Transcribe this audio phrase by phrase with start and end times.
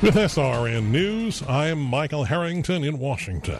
[0.00, 3.58] With SRN News, I'm Michael Harrington in Washington.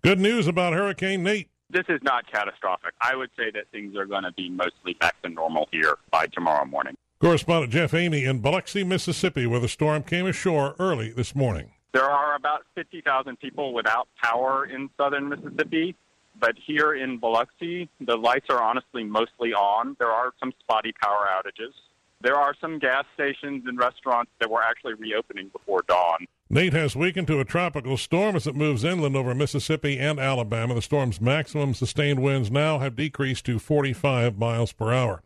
[0.00, 1.50] Good news about Hurricane Nate.
[1.68, 2.94] This is not catastrophic.
[3.02, 6.26] I would say that things are going to be mostly back to normal here by
[6.28, 6.96] tomorrow morning.
[7.20, 11.72] Correspondent Jeff Aney in Biloxi, Mississippi, where the storm came ashore early this morning.
[11.92, 15.94] There are about 50,000 people without power in southern Mississippi,
[16.40, 19.96] but here in Biloxi, the lights are honestly mostly on.
[19.98, 21.74] There are some spotty power outages.
[22.24, 26.26] There are some gas stations and restaurants that were actually reopening before dawn.
[26.48, 30.74] Nate has weakened to a tropical storm as it moves inland over Mississippi and Alabama.
[30.74, 35.22] The storm's maximum sustained winds now have decreased to 45 miles per hour.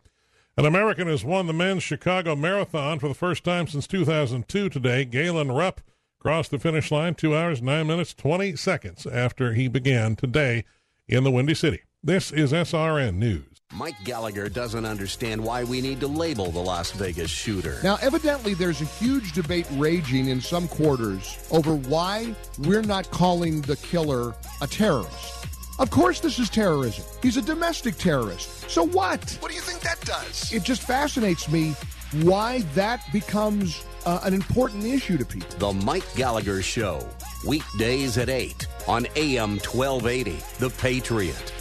[0.57, 5.05] An American has won the men's Chicago Marathon for the first time since 2002 today.
[5.05, 5.79] Galen Rupp
[6.19, 10.65] crossed the finish line 2 hours, 9 minutes, 20 seconds after he began today
[11.07, 11.83] in the Windy City.
[12.01, 13.43] This is SRN News.
[13.73, 17.77] Mike Gallagher doesn't understand why we need to label the Las Vegas shooter.
[17.83, 23.59] Now, evidently, there's a huge debate raging in some quarters over why we're not calling
[23.63, 25.45] the killer a terrorist.
[25.77, 27.03] Of course, this is terrorism.
[27.21, 28.69] He's a domestic terrorist.
[28.69, 29.37] So what?
[29.41, 30.53] What do you think that does?
[30.53, 31.75] It just fascinates me
[32.21, 35.73] why that becomes uh, an important issue to people.
[35.73, 37.05] The Mike Gallagher Show,
[37.45, 41.53] weekdays at 8 on AM 1280, The Patriot.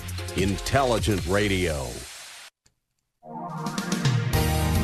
[0.43, 1.87] Intelligent Radio.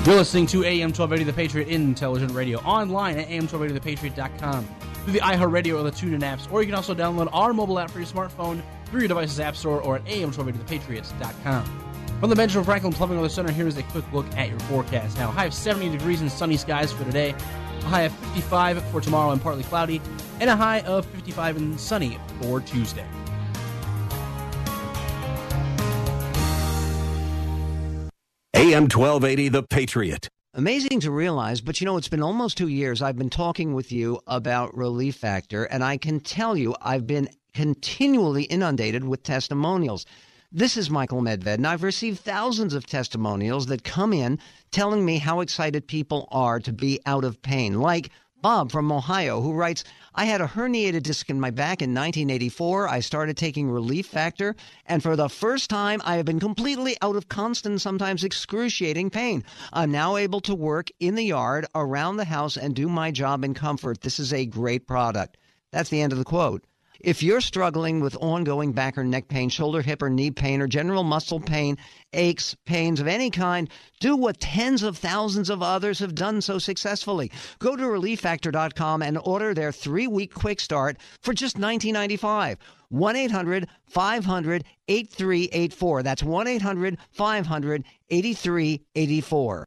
[0.04, 4.68] You're listening to AM 1280 The Patriot Intelligent Radio online at am1280thepatriot.com
[5.04, 7.90] through the iHeartRadio or the TuneIn apps, or you can also download our mobile app
[7.90, 11.84] for your smartphone through your device's app store or at am1280thepatriots.com.
[12.20, 15.16] From the Benjamin Franklin Plumbing Weather Center, here is a quick look at your forecast.
[15.16, 19.00] Now, high of 70 degrees and sunny skies for today, a high of 55 for
[19.00, 20.00] tomorrow and partly cloudy,
[20.40, 23.06] and a high of 55 and sunny for Tuesday.
[28.64, 30.30] AM 1280, The Patriot.
[30.54, 33.92] Amazing to realize, but you know, it's been almost two years I've been talking with
[33.92, 40.06] you about Relief Factor, and I can tell you I've been continually inundated with testimonials.
[40.50, 44.38] This is Michael Medved, and I've received thousands of testimonials that come in
[44.70, 47.82] telling me how excited people are to be out of pain.
[47.82, 48.12] Like
[48.44, 49.84] Bob from Ohio, who writes,
[50.14, 52.90] I had a herniated disc in my back in 1984.
[52.90, 57.16] I started taking Relief Factor, and for the first time, I have been completely out
[57.16, 59.44] of constant, sometimes excruciating pain.
[59.72, 63.44] I'm now able to work in the yard, around the house, and do my job
[63.44, 64.02] in comfort.
[64.02, 65.38] This is a great product.
[65.72, 66.66] That's the end of the quote.
[67.04, 70.66] If you're struggling with ongoing back or neck pain, shoulder, hip, or knee pain, or
[70.66, 71.76] general muscle pain,
[72.14, 73.68] aches, pains of any kind,
[74.00, 77.30] do what tens of thousands of others have done so successfully.
[77.58, 82.56] Go to relieffactor.com and order their three week quick start for just $19.95.
[82.88, 86.02] 1 800 500 8384.
[86.02, 89.66] That's 1 800 500 8384.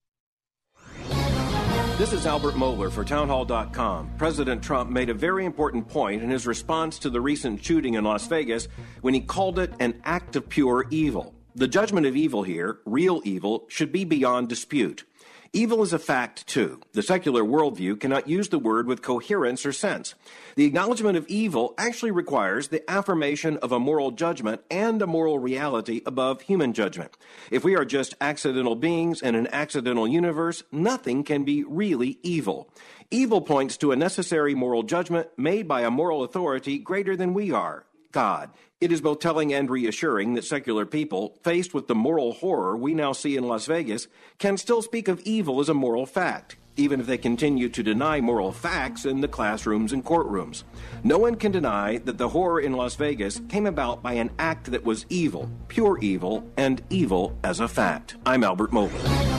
[1.97, 4.11] This is Albert Mohler for Townhall.com.
[4.19, 8.03] President Trump made a very important point in his response to the recent shooting in
[8.03, 8.67] Las Vegas
[9.01, 11.33] when he called it an act of pure evil.
[11.55, 15.05] The judgment of evil here, real evil, should be beyond dispute.
[15.53, 16.81] Evil is a fact, too.
[16.93, 20.13] The secular worldview cannot use the word with coherence or sense.
[20.55, 25.39] The acknowledgement of evil actually requires the affirmation of a moral judgment and a moral
[25.39, 27.17] reality above human judgment.
[27.49, 32.69] If we are just accidental beings in an accidental universe, nothing can be really evil.
[33.09, 37.51] Evil points to a necessary moral judgment made by a moral authority greater than we
[37.51, 37.85] are.
[38.11, 38.51] God.
[38.79, 42.93] It is both telling and reassuring that secular people, faced with the moral horror we
[42.93, 44.07] now see in Las Vegas,
[44.37, 48.21] can still speak of evil as a moral fact, even if they continue to deny
[48.21, 50.63] moral facts in the classrooms and courtrooms.
[51.03, 54.69] No one can deny that the horror in Las Vegas came about by an act
[54.71, 58.15] that was evil, pure evil, and evil as a fact.
[58.25, 59.37] I'm Albert Mohler.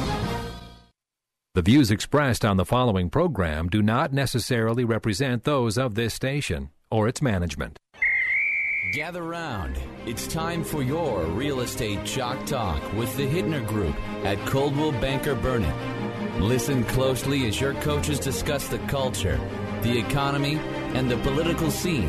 [1.55, 6.71] The views expressed on the following program do not necessarily represent those of this station
[6.91, 7.79] or its management.
[8.93, 9.79] Gather round.
[10.07, 13.95] It's time for your real estate chalk talk with the Hittner Group
[14.25, 16.41] at Coldwell Banker Burnett.
[16.41, 19.39] Listen closely as your coaches discuss the culture,
[19.83, 20.57] the economy,
[20.95, 22.09] and the political scene,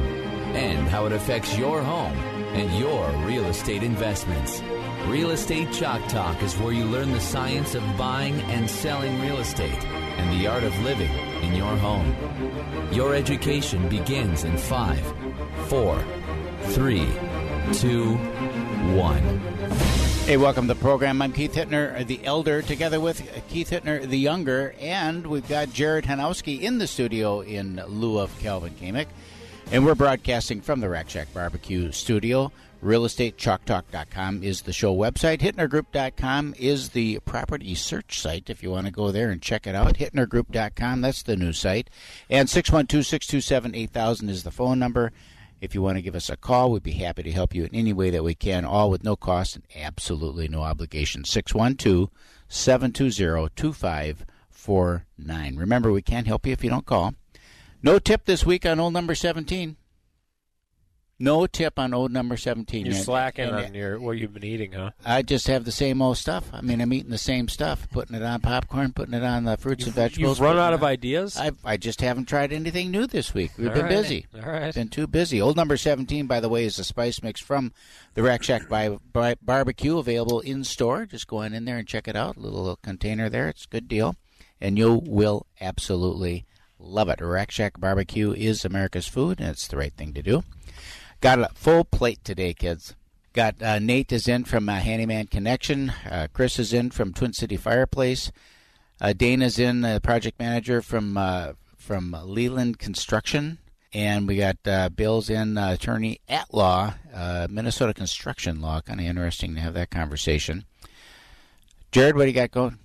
[0.55, 2.17] and how it affects your home
[2.53, 4.61] and your real estate investments.
[5.07, 9.39] Real Estate Chalk Talk is where you learn the science of buying and selling real
[9.39, 11.11] estate and the art of living
[11.43, 12.15] in your home.
[12.93, 15.01] Your education begins in five,
[15.67, 16.03] four,
[16.67, 17.07] three,
[17.73, 18.15] two,
[18.95, 19.23] one.
[20.25, 21.21] Hey, welcome to the program.
[21.21, 25.73] I'm Keith Hittner, uh, the elder, together with Keith Hittner, the younger, and we've got
[25.73, 29.07] Jared Hanowski in the studio in lieu of Calvin Kamick.
[29.71, 32.51] And we're broadcasting from the Rack Shack Barbecue studio.
[32.83, 35.39] RealEstateChalkTalk.com is the show website.
[35.39, 39.75] HittnerGroup.com is the property search site if you want to go there and check it
[39.75, 39.95] out.
[39.95, 41.89] HittnerGroup.com, that's the new site.
[42.29, 45.11] And 612 627 8000 is the phone number.
[45.61, 47.75] If you want to give us a call, we'd be happy to help you in
[47.75, 51.25] any way that we can, all with no cost and absolutely no obligation.
[51.25, 52.09] 612
[52.47, 55.55] 720 2549.
[55.55, 57.13] Remember, we can't help you if you don't call.
[57.83, 59.75] No tip this week on old number 17.
[61.21, 62.85] No tip on old number 17.
[62.85, 64.91] You're And- slacking and on your what you've been eating, huh?
[65.05, 66.49] I just have the same old stuff.
[66.53, 69.57] I mean, I'm eating the same stuff, putting it on popcorn, putting it on the
[69.57, 70.39] fruits and vegetables.
[70.39, 71.35] You've run out of on- ideas.
[71.37, 73.51] I I just haven't tried anything new this week.
[73.57, 73.89] We've All been right.
[73.91, 74.25] busy.
[74.33, 74.73] All right.
[74.73, 75.41] Been too busy.
[75.41, 77.73] Old number 17, by the way, is a spice mix from
[78.13, 81.05] the Rack Shack by, by Barbecue, available in store.
[81.05, 82.37] Just go on in there and check it out.
[82.37, 83.49] Little, little container there.
[83.49, 84.15] It's a good deal,
[84.61, 86.45] and you will absolutely
[86.79, 87.19] love it.
[87.19, 90.43] Rack Shack Barbecue is America's food, and it's the right thing to do.
[91.21, 92.95] Got a full plate today, kids.
[93.33, 95.91] Got uh, Nate is in from uh, Handyman Connection.
[96.09, 98.31] Uh, Chris is in from Twin City Fireplace.
[99.01, 103.57] Uh, Dana's in, uh, project manager from uh, from Leland Construction,
[103.93, 108.81] and we got uh, Bill's in, uh, attorney at law, uh, Minnesota Construction Law.
[108.81, 110.65] Kind of interesting to have that conversation.
[111.91, 112.77] Jared, what do you got going?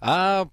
[0.00, 0.46] Uh,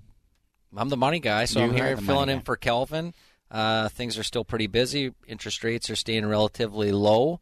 [0.76, 2.44] I'm the money guy, so You I'm here filling in guy.
[2.44, 3.14] for Kelvin.
[3.52, 5.14] Uh, things are still pretty busy.
[5.28, 7.40] Interest rates are staying relatively low.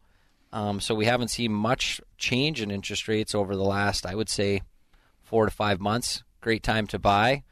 [0.52, 4.30] Um, so we haven't seen much change in interest rates over the last, I would
[4.30, 4.62] say,
[5.22, 6.22] four to five months.
[6.40, 7.42] Great time to buy.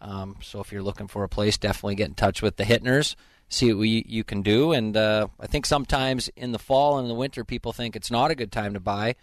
[0.00, 3.14] Um, so if you're looking for a place, definitely get in touch with the Hittners.
[3.48, 4.72] See what we, you can do.
[4.72, 8.10] And uh, I think sometimes in the fall and in the winter, people think it's
[8.10, 9.14] not a good time to buy.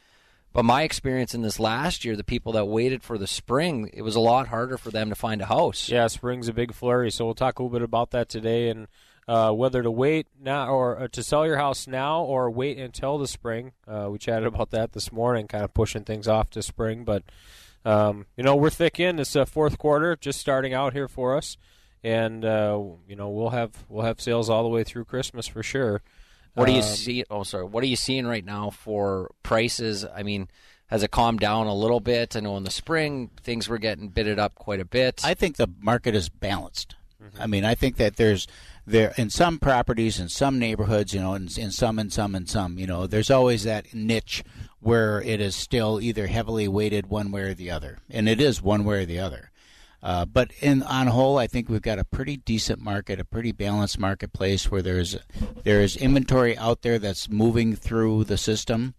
[0.54, 4.04] But my experience in this last year, the people that waited for the spring, it
[4.04, 5.90] was a lot harder for them to find a house.
[5.90, 8.88] Yeah, spring's a big flurry, so we'll talk a little bit about that today and
[9.28, 13.18] uh, whether to wait now or uh, to sell your house now or wait until
[13.18, 13.72] the spring.
[13.88, 17.04] Uh, we chatted about that this morning, kind of pushing things off to spring.
[17.04, 17.24] But
[17.86, 21.36] um, you know, we're thick in this uh, fourth quarter, just starting out here for
[21.36, 21.58] us,
[22.04, 25.64] and uh, you know we'll have we'll have sales all the way through Christmas for
[25.64, 26.02] sure.
[26.56, 27.24] What do you Um, see?
[27.30, 27.66] Oh, sorry.
[27.66, 30.06] What are you seeing right now for prices?
[30.06, 30.48] I mean,
[30.88, 32.36] has it calmed down a little bit?
[32.36, 35.22] I know in the spring things were getting bidded up quite a bit.
[35.24, 36.96] I think the market is balanced.
[37.40, 38.48] I mean, I think that there's
[38.86, 42.50] there in some properties in some neighborhoods, you know, in, in some and some and
[42.50, 44.44] some, you know, there's always that niche
[44.82, 48.62] where it is still either heavily weighted one way or the other, and it is
[48.62, 49.52] one way or the other.
[50.04, 53.54] Uh, but in on whole, I think we've got a pretty decent market, a pretty
[53.54, 55.16] balanced marketplace where there's
[55.64, 58.96] there's inventory out there that's moving through the system,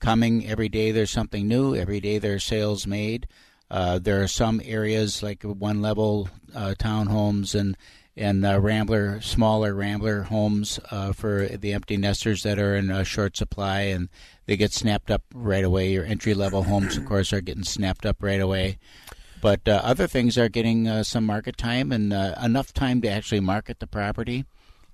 [0.00, 0.92] coming every day.
[0.92, 2.16] There's something new every day.
[2.16, 3.28] There's sales made.
[3.70, 7.76] Uh, there are some areas like one level uh, townhomes and
[8.16, 13.36] and uh, Rambler, smaller Rambler homes uh, for the empty nesters that are in short
[13.36, 14.08] supply and
[14.46, 15.90] they get snapped up right away.
[15.92, 18.78] Your entry level homes, of course, are getting snapped up right away.
[19.40, 23.08] But uh, other things are getting uh, some market time and uh, enough time to
[23.08, 24.44] actually market the property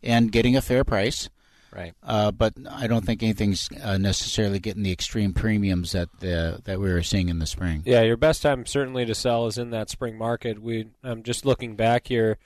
[0.03, 1.29] and getting a fair price.
[1.75, 1.95] Right.
[2.03, 6.79] Uh, but I don't think anything's uh, necessarily getting the extreme premiums that the, that
[6.79, 7.83] we were seeing in the spring.
[7.87, 10.61] Yeah, your best time certainly to sell is in that spring market.
[10.61, 12.37] We I'm just looking back here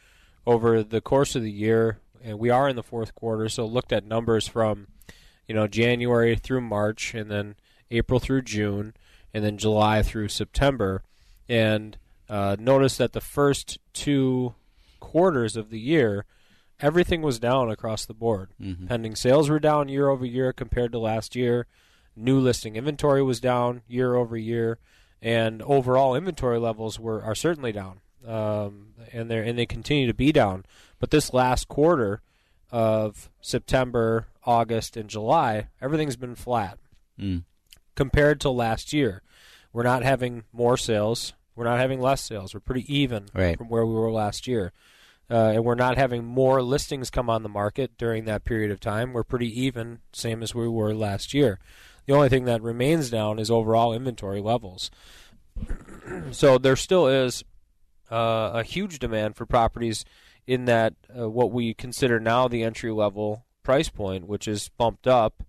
[0.47, 3.49] over the course of the year, and we are in the fourth quarter.
[3.49, 4.87] So looked at numbers from
[5.49, 7.57] you know January through March, and then
[7.91, 8.95] April through June,
[9.35, 11.03] and then July through September,
[11.49, 11.97] and
[12.29, 14.55] uh, noticed that the first two
[15.01, 16.25] quarters of the year.
[16.81, 18.51] Everything was down across the board.
[18.61, 18.87] Mhm.
[18.89, 21.67] Pending sales were down year over year compared to last year.
[22.15, 24.79] New listing inventory was down year over year,
[25.23, 30.13] and overall inventory levels were are certainly down, um, and they and they continue to
[30.15, 30.67] be down.
[30.99, 32.21] But this last quarter
[32.71, 36.79] of September, August, and July, everything's been flat
[37.19, 37.45] Mm.
[37.95, 39.23] compared to last year.
[39.77, 41.35] We're not having more sales.
[41.55, 42.55] We're not having less sales.
[42.55, 43.59] We're pretty even Right.
[43.59, 44.73] from where we were last year.
[45.31, 48.81] Uh, and we're not having more listings come on the market during that period of
[48.81, 49.13] time.
[49.13, 51.59] We're pretty even, same as we were last year.
[52.07, 54.91] The only thing that remains down is overall inventory levels.
[56.31, 57.45] so there still is
[58.11, 60.07] uh, a huge demand for properties
[60.47, 65.07] in that uh, what we consider now the entry level price point, which is bumped
[65.07, 65.43] up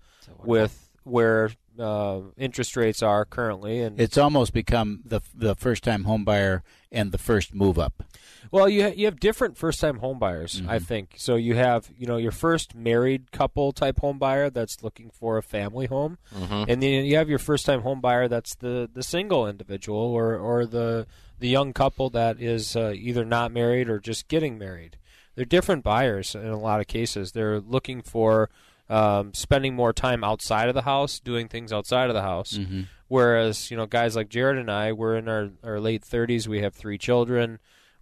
[0.43, 6.03] with where uh, interest rates are currently, and It's almost become the the first time
[6.05, 8.03] home buyer and the first move up.
[8.51, 11.15] Well, you ha- you have different first time home buyers, I think.
[11.17, 15.37] So you have you know your first married couple type home buyer that's looking for
[15.37, 16.65] a family home, Mhm.
[16.69, 20.37] and then you have your first time home buyer that's the, the single individual or
[20.37, 21.07] or the
[21.39, 24.97] the young couple that is uh, either not married or just getting married.
[25.35, 27.33] They're different buyers in a lot of cases.
[27.33, 28.49] They're looking for
[28.89, 32.53] um, spending more time outside of the house, doing things outside of the house.
[32.57, 32.87] Mhm.
[33.07, 36.47] Whereas you know guys like Jared and I, we're in our, our late thirties.
[36.47, 37.59] We have three children.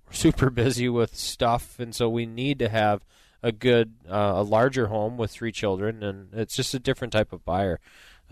[0.08, 3.02] We're super busy with stuff, and so we need to have
[3.44, 7.32] a good, uh, a larger home with three children, and it's just a different type
[7.32, 7.80] of buyer.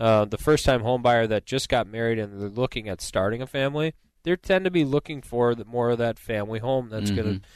[0.00, 3.40] Uh, the first time home buyer that just got married and they're looking at starting
[3.40, 3.94] a family,
[4.24, 7.16] they tend to be looking for the, more of that family home that's Mhm.
[7.16, 7.46] going to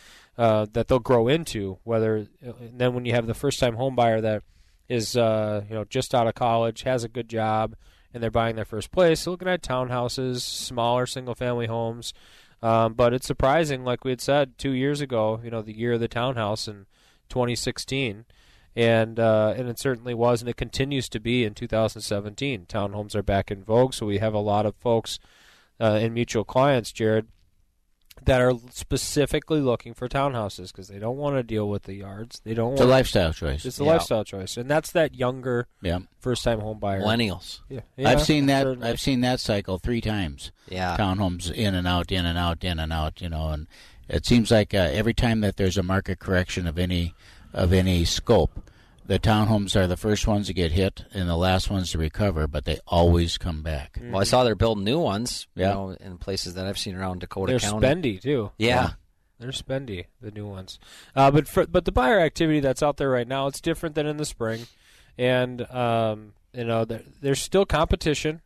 [0.41, 1.79] uh, that they'll grow into.
[1.83, 4.45] Whether and then when you have the first time home buyer that
[4.89, 7.75] is uh, you know just out of college, has a good job,
[8.13, 12.13] and they're buying their first place, they're looking at townhouses, smaller single family homes.
[12.61, 15.93] Um, but it's surprising, like we had said two years ago, you know, the year
[15.93, 16.87] of the townhouse in
[17.29, 18.25] 2016,
[18.75, 22.67] and uh, and it certainly was, and it continues to be in 2017.
[22.67, 25.19] Townhomes are back in vogue, so we have a lot of folks
[25.81, 27.29] uh, and mutual clients, Jared,
[28.25, 32.41] that are specifically looking for townhouses because they don't want to deal with the yards.
[32.45, 32.73] They don't.
[32.73, 33.65] It's a want lifestyle choice.
[33.65, 33.91] It's a Yeah.
[33.91, 36.01] lifestyle choice, and that's that younger, Yeah.
[36.21, 37.61] first-time home buyer, Millennials.
[37.69, 38.63] Yeah, yeah, I've seen that.
[38.65, 38.89] certainly.
[38.89, 40.51] I've seen that cycle three times.
[40.69, 40.97] Yeah.
[40.99, 43.21] townhomes in and out, in and out, in and out.
[43.23, 43.67] You know, and
[44.09, 47.15] it seems like uh, every time that there's a market correction of any
[47.55, 48.71] of any scope,
[49.09, 52.47] the townhomes are the first ones to get hit and the last ones to recover,
[52.47, 53.99] but they always come back.
[54.01, 55.49] Well, I saw they're building new ones.
[55.55, 55.71] Yeah.
[55.71, 57.87] You know, in places that I've seen around Dakota They're County.
[57.87, 58.53] spendy too.
[58.59, 58.91] Yeah.
[59.41, 60.79] They're spendy, the new ones.
[61.17, 64.07] Uh, but for, but the buyer activity that's out there right now, it's different than
[64.07, 64.67] in the spring,
[65.17, 68.43] and um, you know there, there's still competition,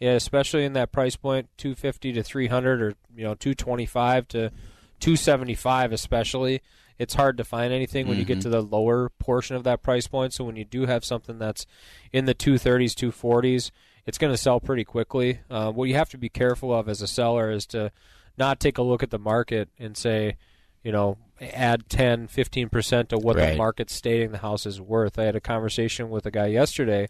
[0.00, 4.50] yeah, especially in that price point, 250 to 300, or you know 225 to
[4.98, 6.62] 275, especially.
[6.98, 8.42] It's hard to find anything when you get Mhm.
[8.42, 10.32] to the lower portion of that price point.
[10.32, 11.66] So when you do have something that's
[12.12, 13.70] in the 230s, 240s,
[14.06, 15.40] it's going to sell pretty quickly.
[15.50, 17.90] Uh, what you have to be careful of as a seller is to
[18.38, 20.36] not take a look at the market and say,
[20.82, 23.56] you know, add 10, 15% to what the Right.
[23.56, 25.18] market's stating the house is worth.
[25.18, 27.08] I had a conversation with a guy yesterday,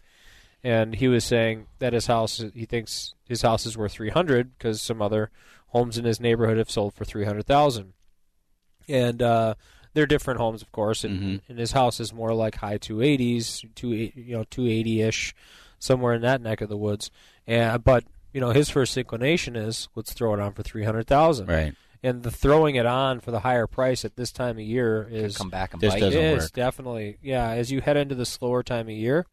[0.63, 4.81] and he was saying that his house, he thinks his house is worth 300 because
[4.81, 5.29] some other
[5.67, 7.93] homes in his neighborhood have sold for 300,000.
[8.87, 9.55] And uh,
[9.95, 11.41] they're different homes, of course, and, Mhm.
[11.49, 15.33] and his house is more like high 280s, two, you know, 280-ish,
[15.79, 17.09] somewhere in that neck of the woods.
[17.47, 21.47] And but you know, his first inclination is let's throw it on for 300,000.
[21.47, 21.73] Right.
[22.03, 25.37] And the throwing it on for the higher price at this time of year is
[25.37, 25.99] come back and bite.
[25.99, 26.51] doesn't is work.
[26.51, 27.49] definitely yeah.
[27.49, 29.25] As you head into the slower time of year,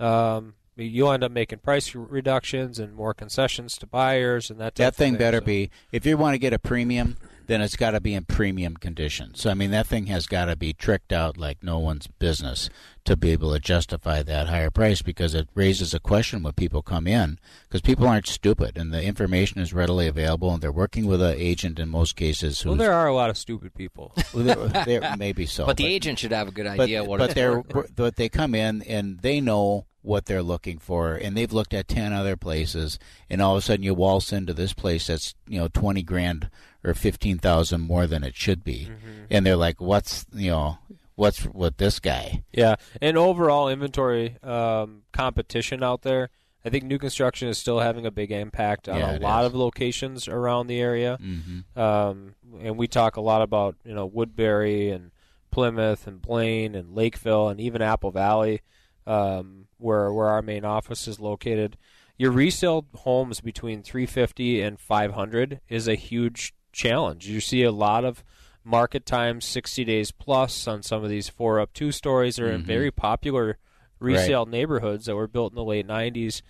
[0.00, 4.74] um, you'll end up making price reductions and more concessions to buyers and that.
[4.74, 7.16] Type That of thing thing, better so- be if you want to get a premium,
[7.46, 9.34] then it's got to be in premium condition.
[9.34, 12.70] So I mean, that thing has got to be tricked out like no one's business
[13.04, 16.82] to be able to justify that higher price because it raises a question when people
[16.82, 21.06] come in because people aren't stupid and the information is readily available and they're working
[21.06, 24.12] with an agent in most cases who Well, there are a lot of stupid people.
[24.34, 27.18] well, there, there maybe so, but the agent should have a good but, idea what
[27.18, 27.94] but it's they're worth.
[27.96, 31.86] but they come in and they know what they're looking for and they've looked at
[31.88, 32.98] 10 other places
[33.30, 36.50] and all of a sudden you waltz into this place that's you know 20 grand
[36.84, 39.24] or 15,000 more than it should be Mm-hmm.
[39.30, 40.78] and they're like what's you know
[41.14, 46.30] what's with this guy Yeah, and overall inventory um, competition out there.
[46.64, 49.46] I think new construction is still having a big impact on Yeah, a lot is.
[49.48, 51.18] of locations around the area.
[51.20, 51.76] Mhm.
[51.76, 55.10] Um, and we talk a lot about you know Woodbury and
[55.50, 58.62] Plymouth and Blaine and Lakeville and even Apple Valley,
[59.06, 61.76] um, where where our main office is located.
[62.18, 67.26] Your resale homes between 350 and 500 is a huge challenge.
[67.26, 68.22] You see a lot of
[68.64, 72.62] market times 60 days plus on some of these four up two stories are in
[72.62, 72.66] Mhm.
[72.66, 73.58] very popular
[73.98, 76.42] resale neighborhoods that were built in the late 90s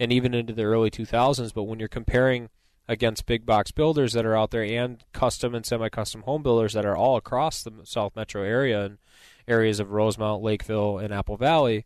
[0.00, 2.48] and even into the early 2000s but when you're comparing
[2.88, 6.84] against big box builders that are out there and custom and semi-custom home builders that
[6.84, 8.98] are all across the south metro area and
[9.46, 11.84] areas of rosemount lakeville and apple valley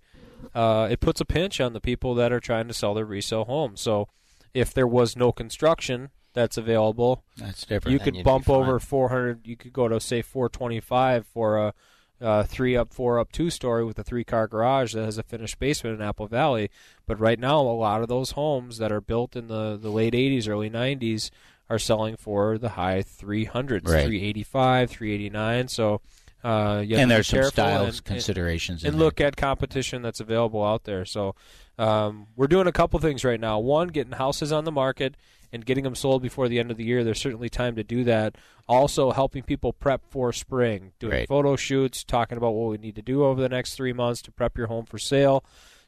[0.55, 3.45] uh, it puts a pinch on the people that are trying to sell their resale
[3.45, 4.09] homes so
[4.53, 7.93] if there was no construction that's available That's different.
[7.93, 11.75] you could bump over 400 you could go to say 425 for a
[12.21, 15.23] uh, three up, four up, two story with a three car garage that has a
[15.23, 16.71] finished basement in Apple Valley.
[17.07, 20.15] But right now, a lot of those homes that are built in the, the late
[20.15, 21.31] 80s, early 90s
[21.69, 24.07] are selling for the high 300s, Right.
[24.07, 25.69] 385, 389.
[25.69, 26.01] So
[26.45, 28.85] Uh, and there's some styles and- considerations.
[28.85, 29.01] and there.
[29.01, 31.05] look at competition that's available out there.
[31.07, 31.35] So
[31.79, 33.59] um, we're doing a couple things right now.
[33.59, 35.17] One, getting houses on the market
[35.53, 37.03] and getting them sold before the end of the year.
[37.03, 38.35] There's certainly time to do that.
[38.69, 41.29] Also, helping people prep for spring, doing Right.
[41.29, 44.33] photo shoots, talking about what we need to do over the next three months to
[44.33, 45.45] prep your home for sale.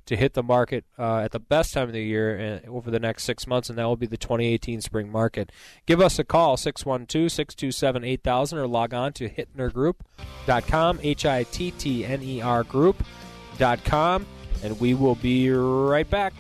[0.07, 3.01] To hit the market uh, at the best time of the year uh, over the
[3.01, 5.51] next six months, and that will be the 2018 spring market.
[5.85, 11.73] Give us a call, 612 627 8000, or log on to hittnergroup.com, H I T
[11.73, 14.27] T N E R group.com,
[14.63, 16.35] and we will be right back.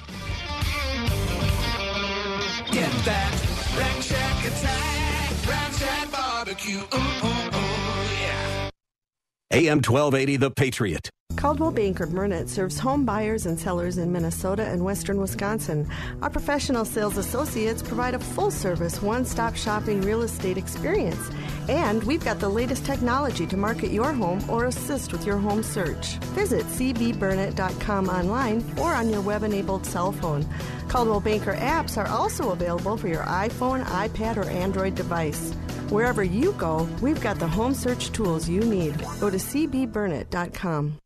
[2.70, 3.46] Get that
[4.00, 6.78] Shack attack, Shack barbecue.
[6.78, 7.65] Ooh, ooh, ooh.
[9.56, 11.08] AM 1280, The Patriot.
[11.36, 15.88] Coldwell Banker Burnett serves home buyers and sellers in Minnesota and western Wisconsin.
[16.20, 21.30] Our professional sales associates provide a full service, one stop shopping real estate experience.
[21.70, 25.62] And we've got the latest technology to market your home or assist with your home
[25.62, 26.18] search.
[26.36, 30.46] Visit cbburnett.com online or on your web enabled cell phone.
[30.88, 35.54] Coldwell Banker apps are also available for your iPhone, iPad, or Android device.
[35.90, 38.98] Wherever you go, we've got the home search tools you need.
[39.20, 40.98] Go to cbburnett.com.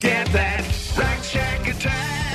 [0.00, 0.60] Get that
[0.96, 2.27] Rack Shack attack,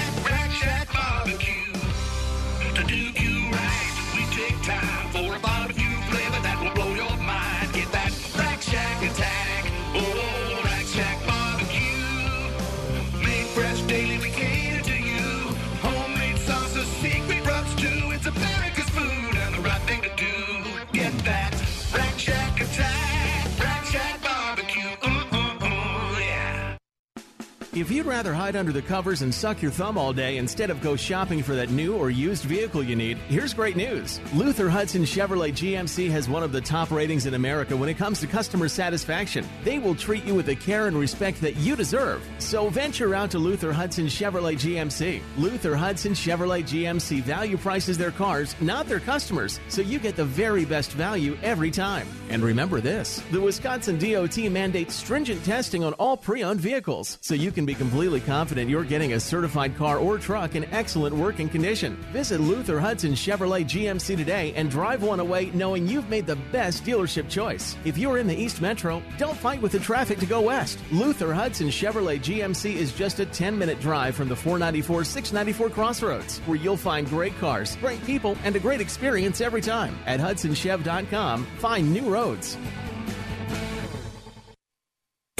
[27.75, 30.80] If you'd rather hide under the covers and suck your thumb all day instead of
[30.80, 34.22] go shopping for that new or used vehicle you need, here's great news.
[34.36, 38.20] Luther Hudson Chevrolet GMC has one of the top ratings in America when it comes
[38.20, 39.44] to customer satisfaction.
[39.63, 42.24] They will treat you with the care and respect that you deserve.
[42.38, 45.24] So venture out to Luther Hudson Chevrolet GMC.
[45.38, 50.25] Luther Hudson Chevrolet GMC value prices their cars, not their customers, so you get the
[50.25, 52.08] very best value every time.
[52.30, 57.34] And remember this the Wisconsin DOT mandates stringent testing on all pre owned vehicles, so
[57.34, 61.49] you can be completely confident you're getting a certified car or truck in excellent working
[61.49, 61.95] condition.
[62.12, 66.84] Visit Luther Hudson Chevrolet GMC today and drive one away knowing you've made the best
[66.84, 67.76] dealership choice.
[67.86, 70.80] If you're in the East Metro, don't fight with the traffic to go west.
[70.91, 76.39] Luther Hudson Chevrolet GMC is just a 10 minute drive from the 494 694 crossroads,
[76.39, 79.97] where you'll find great cars, great people, and a great experience every time.
[80.06, 82.58] At HudsonChev.com, find new roads.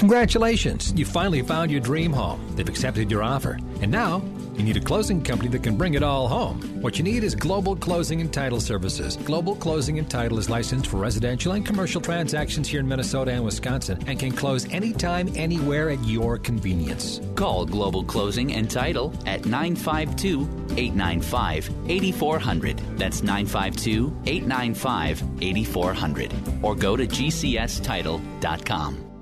[0.04, 0.92] Congratulations!
[0.98, 2.46] You finally found your dream home.
[2.58, 3.58] They've accepted your offer.
[3.82, 4.22] And now,
[4.58, 6.60] you need a closing company that can bring it all home.
[6.82, 9.16] What you need is Global Closing and Title Services.
[9.16, 13.46] Global Closing and Title is licensed for residential and commercial transactions here in Minnesota and
[13.46, 17.22] Wisconsin and can close anytime, anywhere at your convenience.
[17.36, 20.42] Call Global Closing and Title at 952
[20.76, 22.78] 895 8400.
[22.98, 26.34] That's 952 895 8400.
[26.62, 29.13] Or go to gcstitle.com.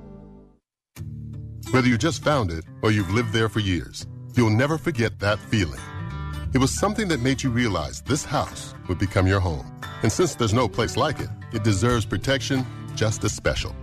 [1.70, 5.40] Whether you just found it or you've lived there for years, you'll never forget that
[5.40, 5.80] feeling.
[6.54, 9.66] It was something that made you realize this house would become your home.
[10.04, 13.74] And since there's no place like it, it deserves protection just as special.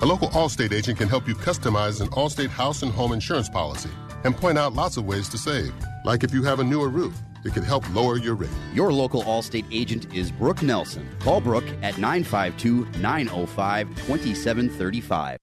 [0.00, 3.90] A local Allstate agent can help you customize an Allstate house and home insurance policy
[4.24, 5.74] and point out lots of ways to save.
[6.04, 8.48] Like if you have a newer roof, it could help lower your rate.
[8.72, 11.06] Your local Allstate agent is Brooke Nelson.
[11.20, 15.38] Call Brooke at 952 905 2735.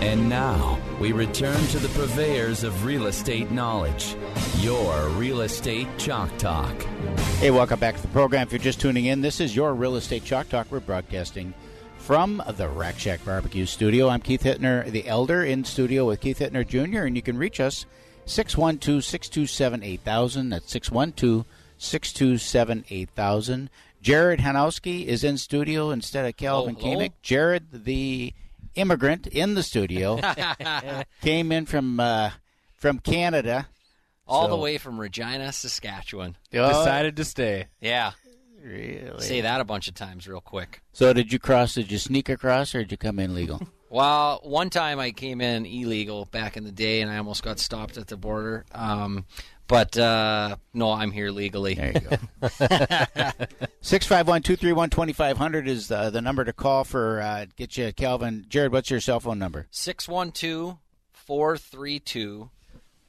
[0.00, 4.14] And now, we return to the purveyors of real estate knowledge.
[4.58, 6.80] Your Real Estate Chalk Talk.
[7.40, 8.46] Hey, welcome back to the program.
[8.46, 10.68] If you're just tuning in, this is your Real Estate Chalk Talk.
[10.70, 11.52] We're broadcasting
[11.98, 14.08] from the Rack Shack Barbecue Studio.
[14.08, 17.58] I'm Keith Hittner, the Elder, in studio with Keith Hittner Jr., and you can reach
[17.58, 17.84] us
[18.26, 20.48] 612 627 8000.
[20.50, 21.44] That's 612
[21.76, 23.70] 627 8000.
[24.00, 27.08] Jared Hanowski is in studio instead of Calvin Oh, hello.
[27.20, 28.32] Jared, the
[28.78, 30.20] immigrant in the studio,
[31.20, 32.30] came in from uh,
[32.76, 33.68] from Canada.
[34.26, 36.36] All So- the way from Regina, Saskatchewan.
[36.54, 36.68] Oh.
[36.68, 37.66] Decided to stay.
[37.80, 38.12] Yeah.
[38.62, 39.20] Really?
[39.20, 40.82] Say that a bunch of times real quick.
[40.92, 41.74] So did you cross?
[41.74, 43.60] Did you sneak across, or did you come in legal?
[43.90, 47.58] Well, one time I came in illegal back in the day, and I almost got
[47.58, 48.66] stopped at the border.
[48.72, 49.24] Um,
[49.68, 51.74] but uh, no, I'm here legally.
[51.74, 53.30] There you go.
[53.80, 56.84] Six five one two three one twenty five hundred is the the number to call
[56.84, 58.46] for uh, get you Calvin.
[58.48, 59.66] Jared, what's your cell phone number?
[59.70, 60.78] 612
[61.12, 62.50] 432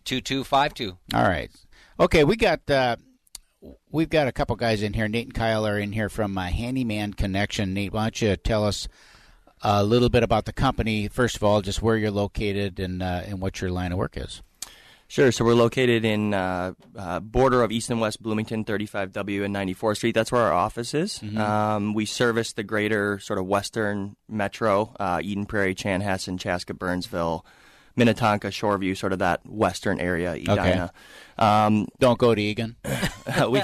[0.04, 0.98] 2252.
[1.16, 1.50] All right.
[2.00, 2.98] Okay, we got uh,
[3.90, 5.08] we've got a couple guys in here.
[5.08, 7.74] Nate and Kyle are in here from uh, Handyman Connection.
[7.74, 8.88] Nate, why don't you tell us
[9.62, 11.08] a little bit about the company.
[11.08, 14.18] First of all, just where you're located and uh, and what your line of work
[14.18, 14.42] is.
[15.12, 15.32] Sure.
[15.32, 19.98] So we're located in uh, uh, border of East and West Bloomington, 35W and 94th
[19.98, 20.14] Street.
[20.14, 21.18] That's where our office is.
[21.18, 21.36] Mhm.
[21.36, 27.44] Um, we service the greater sort of western metro, uh, Eden Prairie, Chanhassen, Chaska, Burnsville,
[27.96, 30.92] Minnetonka, Shoreview, sort of that western area, Edina.
[31.40, 32.76] Um, Don't go to Eagan.
[33.50, 33.62] we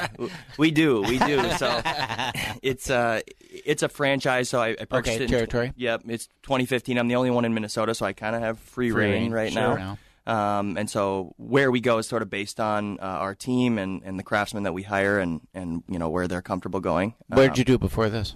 [0.57, 1.47] we do we do.
[1.57, 1.79] So
[2.63, 4.49] it's uh it's a franchise.
[4.49, 5.73] So I, I purchased Okay, it in territory.
[5.77, 6.97] Yep, it's 2015.
[6.97, 9.53] I'm the only one in Minnesota, so I kind of have free, Free reign right
[9.53, 9.77] sure.
[9.77, 9.97] now.
[10.27, 14.01] Um, and so where we go is sort of based on uh, our team and,
[14.03, 17.13] and the craftsmen that we hire and, and you know where they're comfortable going.
[17.27, 18.35] What did Um, you do before this?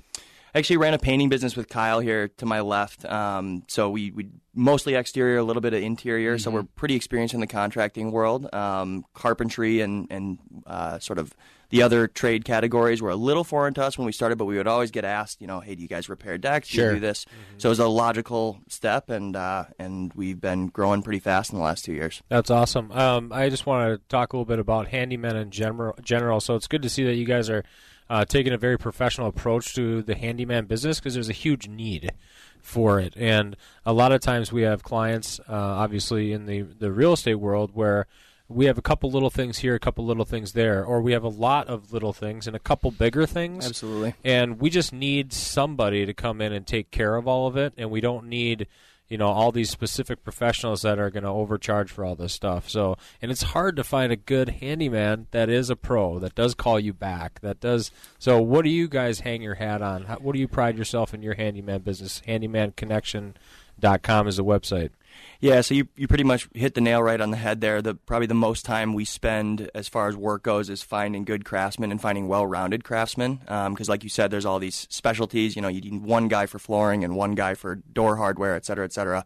[0.54, 3.06] I actually ran a painting business with Kyle here to my left.
[3.06, 6.38] Um, so we, we mostly exterior, a little bit of interior.
[6.40, 6.54] So Mhm.
[6.54, 8.52] we're pretty experienced in the contracting world.
[8.54, 11.36] Um, carpentry and and uh, sort of
[11.70, 14.58] the other trade categories were a little foreign to us when we started, but we
[14.58, 16.68] would always get asked, you know, hey, do you guys repair decks?
[16.70, 16.88] Do Sure.
[16.90, 17.26] you do this?
[17.58, 21.58] So it was a logical step, and uh, and we've been growing pretty fast in
[21.60, 22.22] the last two years.
[22.30, 22.92] That's awesome.
[22.92, 25.96] Um, I just want to talk a little bit about handymen in general.
[26.02, 27.64] General, so it's good to see that you guys are
[28.10, 32.12] uh, taking a very professional approach to the handyman business because there's a huge need
[32.62, 33.56] for it, and
[33.86, 37.72] a lot of times we have clients, uh, obviously in the the real estate world,
[37.74, 38.08] where
[38.50, 41.24] we have a couple little things here, a couple little things there, or we have
[41.24, 43.66] a lot of little things and a couple bigger things.
[43.66, 44.16] Absolutely.
[44.26, 47.74] And we just need somebody to come in and take care of all of it,
[47.78, 48.68] and we don't need
[49.08, 52.70] you know all these specific professionals that are going to overcharge for all this stuff.
[52.70, 56.56] So, and it's hard to find a good handyman that is a pro that does
[56.56, 57.42] call you back.
[57.42, 57.92] That does.
[58.18, 60.06] So, what do you guys hang your hat on?
[60.06, 62.22] How, what do you pride yourself in your handyman business?
[62.28, 64.92] HandymanConnection.com is the website.
[65.42, 67.82] Yeah, so you you pretty much hit the nail right on the head there.
[67.82, 71.46] The probably the most time we spend as far as work goes is finding good
[71.46, 73.40] craftsmen and finding well-rounded craftsmen.
[73.46, 75.56] Because, like you said, there's all these specialties.
[75.56, 78.66] You know, you need one guy for flooring and one guy for door hardware, et
[78.66, 79.24] cetera, et cetera.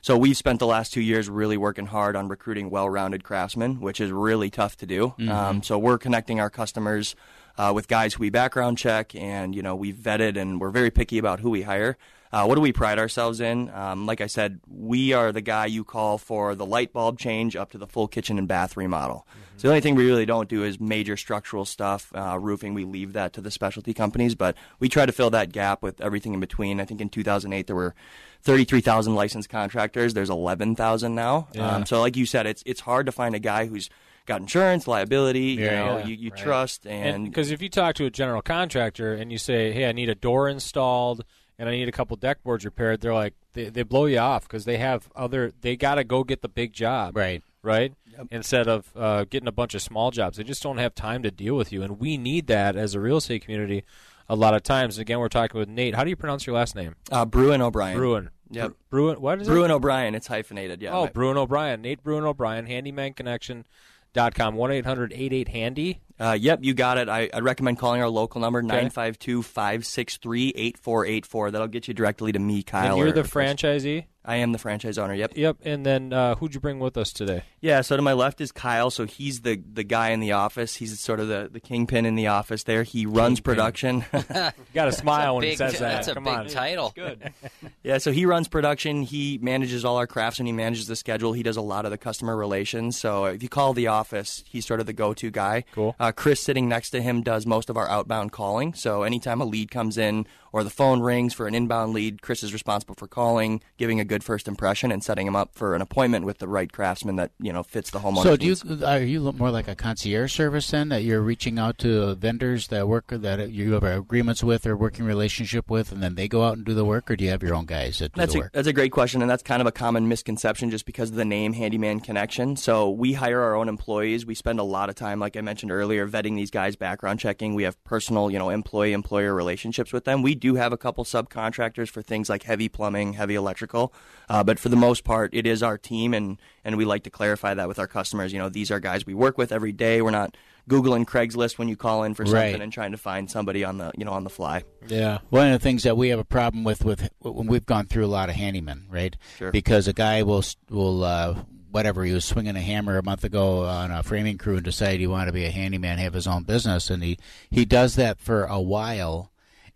[0.00, 4.00] So we've spent the last two years really working hard on recruiting well-rounded craftsmen, which
[4.00, 5.14] is really tough to do.
[5.18, 5.28] Mhm.
[5.28, 7.16] Um, so we're connecting our customers
[7.58, 10.92] uh, with guys who we background check, and you know we've vetted, and we're very
[10.92, 11.98] picky about who we hire.
[12.32, 13.70] Uh, what do we pride ourselves in?
[13.70, 17.56] Um, like I said, we are the guy you call for the light bulb change
[17.56, 19.26] up to the full kitchen and bath remodel.
[19.56, 22.74] So the only thing we really don't do is major structural stuff, uh, roofing.
[22.74, 26.00] We leave that to the specialty companies, but we try to fill that gap with
[26.00, 26.80] everything in between.
[26.80, 27.94] I think in 2008 there were
[28.42, 30.14] 33,000 licensed contractors.
[30.14, 31.48] There's 11,000 now.
[31.52, 31.74] Yeah.
[31.76, 33.90] Um, so like you said, it's it's hard to find a guy who's
[34.26, 36.04] got insurance, liability, you Yeah, know, yeah.
[36.06, 36.38] you, you Right.
[36.38, 39.92] trust, and because if you talk to a general contractor and you say, "Hey, I
[39.92, 41.24] need a door installed
[41.58, 44.42] and I need a couple deck boards repaired," they're like, they, they blow you off
[44.42, 45.52] because they have other.
[45.60, 47.42] They got to go get the big job, right?
[47.62, 47.92] Right.
[48.30, 51.30] Instead of uh, getting a bunch of small jobs, they just don't have time to
[51.30, 53.84] deal with you, and we need that as a real estate community.
[54.28, 55.94] A lot of times, again, we're talking with Nate.
[55.94, 56.96] How do you pronounce your last name?
[57.12, 57.96] uh, Bruin O'Brien.
[57.96, 58.30] Bruin.
[58.50, 58.72] Yep.
[58.90, 59.20] Bruin.
[59.20, 59.50] What is it?
[59.50, 60.14] Bruin O'Brien.
[60.14, 60.82] It's hyphenated.
[60.82, 60.92] Yeah.
[60.96, 61.80] oh, my- Bruin O'Brien.
[61.82, 62.66] Nate Bruin O'Brien.
[62.66, 64.54] HandymanConnection.com.
[64.54, 66.00] One eight hundred eight eight handy.
[66.20, 67.08] Uh, yep, you got it.
[67.08, 68.66] I, I'd recommend calling our local number, Okay.
[68.66, 71.50] 952 563 8484.
[71.52, 72.90] That'll get you directly to me, Kyle.
[72.90, 74.04] And you're the franchisee.
[74.24, 75.32] I am the franchise owner, yep.
[75.36, 75.58] Yep.
[75.64, 77.44] And then uh, who'd you bring with us today?
[77.62, 78.90] Yeah, so to my left is Kyle.
[78.90, 80.74] So he's the, the guy in the office.
[80.74, 82.82] He's sort of the, the kingpin in the office there.
[82.82, 84.04] He runs production.
[84.12, 85.80] You got to smile when big, he says that.
[85.80, 86.46] That's a Come big on.
[86.48, 86.92] title.
[86.94, 87.32] Good.
[87.82, 89.02] Yeah, so he runs production.
[89.02, 91.32] He manages all our crafts and he manages the schedule.
[91.32, 92.98] He does a lot of the customer relations.
[92.98, 95.64] So if you call the office, he's sort of the go-to guy.
[95.72, 95.96] Cool.
[95.98, 98.72] Uh, Uh, Chris sitting next to him does most of our outbound calling.
[98.72, 102.42] So anytime a lead comes in or the phone rings for an inbound lead, Chris
[102.42, 105.82] is responsible for calling, giving a good first impression, and setting him up for an
[105.82, 108.22] appointment with the right craftsman that you know fits the homeowner.
[108.22, 111.20] So, do you uh, are you look more like a concierge service then that you're
[111.20, 115.92] reaching out to vendors that work that you have agreements with or working relationship with,
[115.92, 117.66] and then they go out and do the work, or do you have your own
[117.66, 118.52] guys that do That's the a, work?
[118.54, 121.26] that's a great question, and that's kind of a common misconception just because of the
[121.26, 122.56] name Handyman Connection.
[122.56, 124.24] So we hire our own employees.
[124.24, 127.54] We spend a lot of time, like I mentioned earlier, vetting these guys, background checking.
[127.54, 130.22] We have personal, you know, employee-employer relationships with them.
[130.22, 133.92] We do have a couple subcontractors for things like heavy plumbing, heavy electrical,
[134.28, 137.10] uh, but for the most part, it is our team, and and we like to
[137.10, 138.32] clarify that with our customers.
[138.32, 140.02] You know, these are guys we work with every day.
[140.02, 140.36] We're not
[140.68, 142.60] Googling Craigslist when you call in for something Right.
[142.60, 144.64] and trying to find somebody on the you know on the fly.
[144.86, 145.18] Yeah.
[145.30, 148.04] One of the things that we have a problem with with when we've gone through
[148.04, 149.16] a lot of handymen, right?
[149.38, 149.50] Sure.
[149.50, 151.36] Because a guy will will uh,
[151.70, 155.00] whatever he was swinging a hammer a month ago on a framing crew and decided
[155.00, 157.18] he wanted to be a handyman, have his own business, and he
[157.50, 159.30] he does that for a while.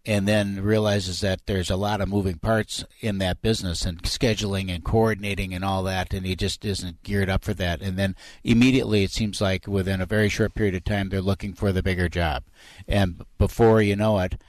[0.05, 4.69] And then realizes that there's a lot of moving parts in that business and scheduling
[4.69, 7.81] and coordinating and all that, and he just isn't geared up for that.
[7.81, 11.53] And then immediately, it seems like within a very short period of time, they're looking
[11.53, 12.43] for the bigger job.
[12.89, 14.41] And before you know it,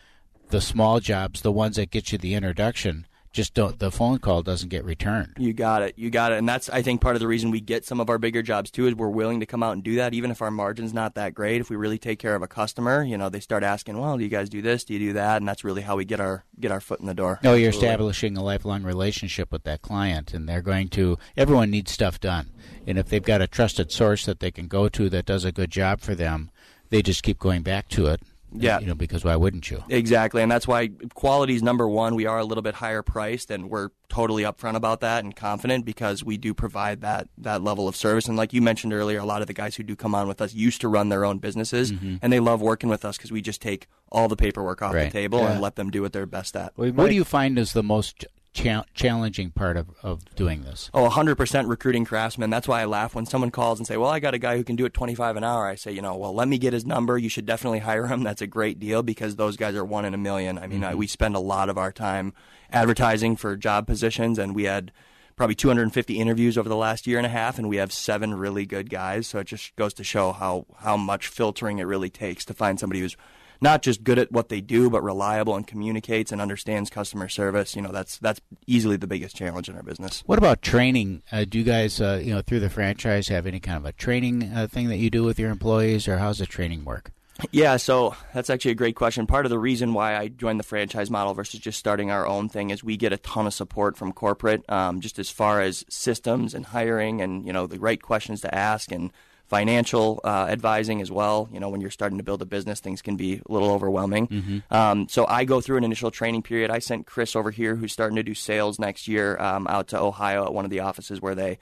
[0.49, 3.78] the small jobs, the ones that get you the introduction, just don't.
[3.80, 5.34] The phone call doesn't get returned.
[5.38, 5.96] You got it.
[5.98, 6.38] You got it.
[6.38, 8.72] And that's, I think, part of the reason we get some of our bigger jobs
[8.72, 11.15] too is we're willing to come out and do that, even if our margin's not
[11.15, 11.60] that great.
[11.60, 14.24] If we really take care of a customer, you know, they start asking, "Well, do
[14.24, 14.84] you guys do this?
[14.84, 17.08] Do you do that?" And that's really how we get our get our foot in
[17.08, 17.39] the door.
[17.43, 17.88] No, you're Absolutely.
[17.88, 21.17] establishing a lifelong relationship with that client, and they're going to.
[21.36, 22.52] Everyone needs stuff done,
[22.86, 25.52] and if they've got a trusted source that they can go to that does a
[25.52, 26.52] good job for them,
[26.89, 28.22] they just keep going back to it.
[28.56, 28.80] Yeah.
[28.80, 29.84] you know, because why wouldn't you?
[29.89, 32.16] Exactly, and that's why quality is number one.
[32.16, 35.86] We are a little bit higher priced, and we're totally upfront about that and confident
[35.86, 38.28] because we do provide that that level of service.
[38.28, 40.42] And like you mentioned earlier, a lot of the guys who do come on with
[40.42, 42.20] us used to run their own businesses, Mhm.
[42.22, 45.06] and they love working with us because we just take all the paperwork off Right.
[45.06, 45.54] the table Yeah.
[45.54, 46.72] and let them do what they're best at.
[46.76, 50.89] What do you find is the most cha- challenging part of, of doing this?
[50.94, 52.50] Oh, 100% recruiting craftsmen.
[52.50, 54.63] That's why I laugh when someone calls and say, "Well, I got a guy who
[54.63, 56.86] can do it 25 an hour." I say, "You know, well, let me get his
[56.86, 57.18] number.
[57.18, 58.24] You should definitely hire him.
[58.24, 60.58] That's a great deal because those guys are one in a million.
[60.58, 60.98] I mean, I, Mhm.
[60.98, 62.34] we spend a lot of our time
[62.72, 64.92] advertising for job positions and we had
[65.36, 68.66] probably 250 interviews over the last year and a half and we have seven really
[68.66, 72.46] good guys, so it just goes to show how how much filtering it really takes
[72.46, 73.18] to find somebody who's
[73.62, 77.76] not just good at what they do, but reliable and communicates and understands customer service.
[77.76, 80.24] You know, that's that's easily the biggest challenge in our business.
[80.26, 81.24] What about training?
[81.32, 83.92] Uh, do you guys, uh, you know, through the franchise, have any kind of a
[83.92, 87.12] training uh, thing that you do with your employees, or how's the training work?
[87.52, 89.26] Yeah, so that's actually a great question.
[89.26, 92.48] Part of the reason why I joined the franchise model versus just starting our own
[92.48, 95.84] thing is we get a ton of support from corporate, um, just as far as
[95.89, 99.12] systems and hiring, and you know the right questions to ask, and
[99.54, 101.48] financial uh, advising as well.
[101.54, 104.28] You know, when you're starting to build a business, things can be a little overwhelming.
[104.28, 104.63] Mhm.
[104.72, 106.72] Um, so I go through an initial training period.
[106.72, 110.00] I sent Chris over here, who's starting to do sales next year, um, out to
[110.00, 111.60] Ohio at one of the offices where they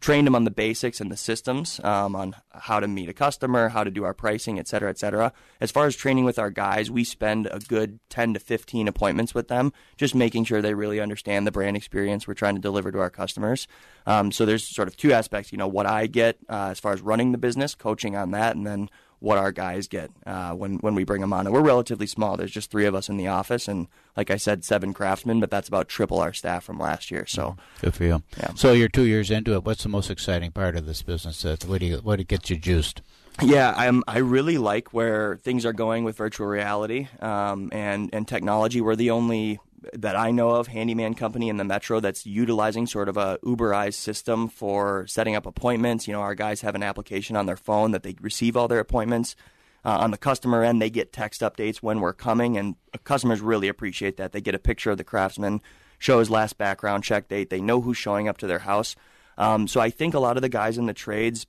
[0.00, 3.68] trained them on the basics and the systems um, on how to meet a customer,
[3.68, 5.32] how to do our pricing, et cetera, et cetera.
[5.60, 9.34] As far as training with our guys, we spend a good 10 to 15 appointments
[9.34, 12.90] with them, just making sure they really understand the brand experience we're trying to deliver
[12.90, 13.68] to our customers.
[14.06, 16.92] Um, so there's sort of two aspects, you know, what I get uh, as far
[16.92, 18.88] as running the business, coaching on that, and then
[19.20, 21.46] what our guys get uh, when when we bring them on.
[21.46, 22.36] And we're relatively small.
[22.36, 25.50] There's just three of us in the office, and like I said, seven craftsmen, but
[25.50, 27.26] that's about triple our staff from last year.
[27.26, 28.22] So Good for you.
[28.38, 28.54] Yeah.
[28.54, 29.64] So you're two years into it.
[29.64, 31.44] What's the most exciting part of this business?
[31.44, 33.02] Uh, what do you, what gets you juiced?
[33.42, 34.02] Yeah, I'm.
[34.06, 38.80] I really like where things are going with virtual reality um, and and technology.
[38.80, 39.60] We're the only
[39.92, 43.94] that I know of handyman company in the metro that's utilizing sort of a Uberized
[43.94, 46.06] system for setting up appointments.
[46.06, 48.80] You know, our guys have an application on their phone that they receive all their
[48.80, 49.36] appointments.
[49.84, 53.68] Uh, on the customer end, they get text updates when we're coming, and customers really
[53.68, 54.32] appreciate that.
[54.32, 55.62] They get a picture of the craftsman,
[55.98, 57.48] show his last background check date.
[57.48, 58.94] They know who's showing up to their house.
[59.38, 61.46] Um, so I think a lot of the guys in the trades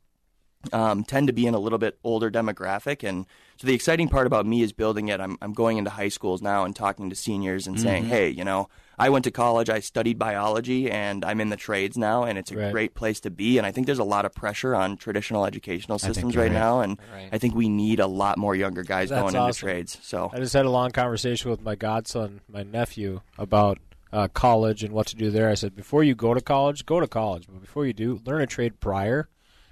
[0.71, 3.07] um, tend to be in a little bit older demographic.
[3.07, 3.25] And
[3.61, 5.19] so the exciting part about me is building it.
[5.19, 8.07] I'm, I'm going into high schools now and talking to seniors and saying, Mhm.
[8.07, 11.95] hey, you know, I went to college, I studied biology, and I'm in the trades
[11.97, 12.71] now, and it's a Right.
[12.71, 13.57] great place to be.
[13.59, 16.51] And I think there's a lot of pressure on traditional educational systems right, right.
[16.51, 17.29] now, and Right.
[17.31, 19.67] I think we need a lot more younger guys That's going into awesome.
[19.67, 19.97] trades.
[20.01, 23.77] So I just had a long conversation with my godson, my nephew, about
[24.13, 25.49] uh, college and what to do there.
[25.49, 28.41] I said, before you go to college, go to college, but before you do, learn
[28.41, 29.29] a trade prior,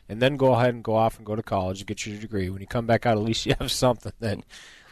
[0.10, 2.50] and then go ahead and go off and go to college and get your degree.
[2.50, 4.40] When you come back out, at least you have something that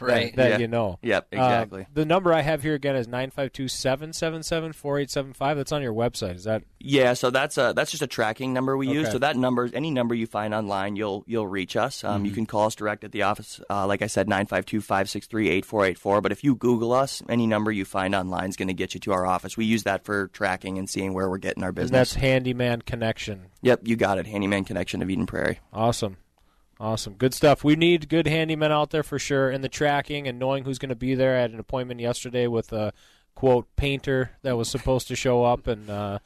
[0.00, 0.34] Right.
[0.36, 0.58] that, that Yeah.
[0.58, 0.98] you know.
[1.02, 1.86] Yep, Uh, exactly.
[1.92, 5.56] the number I have here again is 952-777-4875.
[5.56, 6.36] That's on your website.
[6.36, 9.10] Is that Yeah, so that's a that's just a tracking number we use.
[9.10, 12.04] So that number, any number you find online, you'll you'll reach us.
[12.04, 12.34] Um, You Mhm.
[12.34, 13.60] can call us direct at the office.
[13.70, 16.22] Uh, like I said, 952-563-8484.
[16.22, 19.00] But if you Google us, any number you find online is going to get you
[19.00, 19.56] to our office.
[19.56, 22.12] We use that for tracking and seeing where we're getting our and business.
[22.12, 23.46] that's Handyman Connection.
[23.62, 24.26] Yep, you got it.
[24.26, 25.60] Handyman Connection of Eden Prairie.
[25.72, 26.16] Awesome.
[26.80, 27.14] Awesome.
[27.14, 27.64] Good stuff.
[27.64, 29.50] We need good handymen out there for sure.
[29.50, 31.36] And the tracking and knowing who's going to be there.
[31.36, 32.92] I had an appointment yesterday with a
[33.34, 36.18] quote painter that was supposed to show up and uh,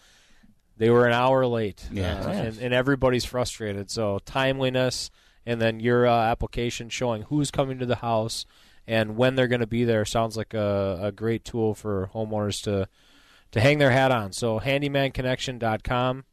[0.76, 1.86] they were an hour late.
[1.90, 2.20] Yeah.
[2.20, 3.90] Uh, and, and everybody's frustrated.
[3.90, 5.10] So timeliness
[5.46, 8.44] and then your uh, application showing who's coming to the house
[8.86, 12.62] and when they're going to be there sounds like a, a great tool for homeowners
[12.64, 12.88] to
[13.52, 14.32] to hang their hat on.
[14.32, 16.24] So handymanconnection.com.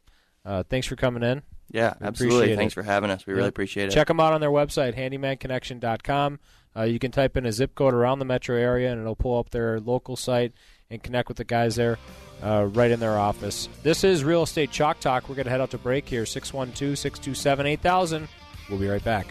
[0.44, 1.42] Uh, thanks for coming in.
[1.70, 2.56] Yeah, We absolutely.
[2.56, 2.74] Thanks it.
[2.74, 3.26] for having us.
[3.26, 3.92] We really appreciate it.
[3.92, 6.38] Check them out on their website, handymanconnection.com.
[6.76, 9.38] Uh, you can type in a zip code around the metro area, and it'll pull
[9.38, 10.52] up their local site
[10.90, 11.98] and connect with the guys there
[12.42, 13.68] uh, right in their office.
[13.82, 15.28] This is Real Estate Chalk Talk.
[15.28, 18.28] We're going to head out to break here, 612 627 8000.
[18.68, 19.26] We'll be right back.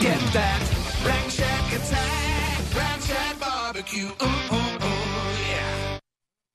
[0.00, 4.06] Get that Rack Shack attack, Rack Shack barbecue.
[4.06, 5.98] Ooh, ooh, ooh, yeah.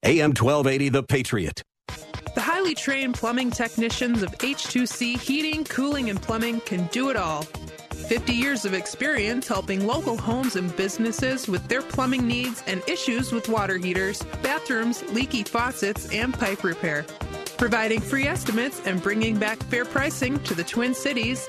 [0.03, 1.63] AM 1280, The Patriot.
[2.61, 7.41] Highly trained plumbing technicians of H2C Heating, Cooling, and Plumbing can do it all.
[7.41, 13.31] 50 years of experience helping local homes and businesses with their plumbing needs and issues
[13.31, 17.03] with water heaters, bathrooms, leaky faucets, and pipe repair.
[17.57, 21.47] Providing free estimates and bringing back fair pricing to the Twin Cities,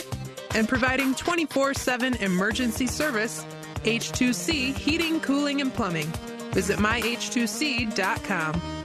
[0.55, 3.45] and providing 24 7 emergency service.
[3.85, 6.11] H2C Heating, Cooling, and Plumbing.
[6.53, 8.82] Visit myh2c.com.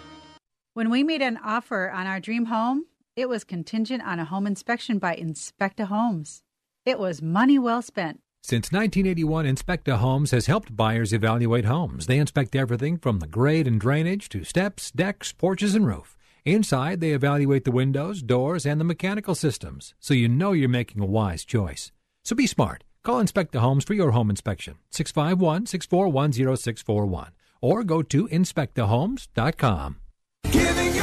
[0.77, 2.85] When we made an offer on our dream home,
[3.15, 6.43] it was contingent on a home inspection by Inspecta Homes.
[6.85, 8.19] It was money well spent.
[8.43, 12.05] Since 1981, Inspecta Homes has helped buyers evaluate homes.
[12.05, 16.15] They inspect everything from the grade and drainage to steps, decks, porches, and roof.
[16.45, 21.01] Inside, they evaluate the windows, doors, and the mechanical systems, so you know you're making
[21.01, 21.91] a wise choice.
[22.23, 22.83] So be smart.
[23.01, 30.01] Call Inspecta Homes for your home inspection, 651 641 0641, or go to inspectahomes.com.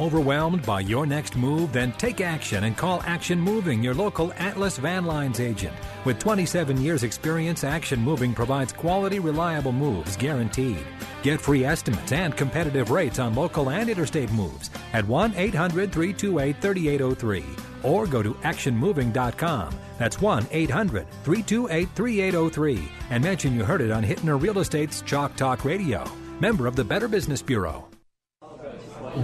[0.00, 1.72] Overwhelmed by your next move?
[1.72, 5.74] Then take action and call Action Moving, your local Atlas Van Lines agent.
[6.04, 10.86] With 27 years' experience, Action Moving provides quality, reliable moves guaranteed.
[11.22, 16.62] Get free estimates and competitive rates on local and interstate moves at 1 800 328
[16.62, 17.44] 3803
[17.82, 19.74] or go to actionmoving.com.
[19.98, 25.34] That's 1 800 328 3803 and mention you heard it on Hittner Real Estate's Chalk
[25.34, 26.04] Talk Radio.
[26.38, 27.87] Member of the Better Business Bureau.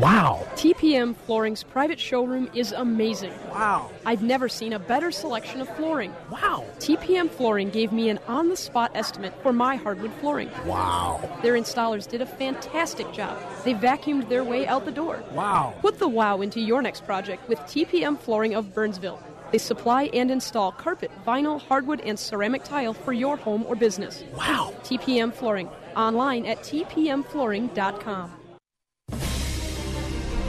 [0.00, 0.44] Wow.
[0.56, 3.32] TPM Flooring's private showroom is amazing.
[3.48, 3.92] Wow.
[4.04, 6.12] I've never seen a better selection of flooring.
[6.30, 6.64] Wow.
[6.78, 10.50] TPM Flooring gave me an on the spot estimate for my hardwood flooring.
[10.66, 11.20] Wow.
[11.42, 13.38] Their installers did a fantastic job.
[13.64, 15.22] They vacuumed their way out the door.
[15.30, 15.74] Wow.
[15.80, 19.22] Put the wow into your next project with TPM Flooring of Burnsville.
[19.52, 24.24] They supply and install carpet, vinyl, hardwood, and ceramic tile for your home or business.
[24.36, 24.74] Wow.
[24.82, 25.68] TPM Flooring.
[25.94, 28.32] Online at tpmflooring.com.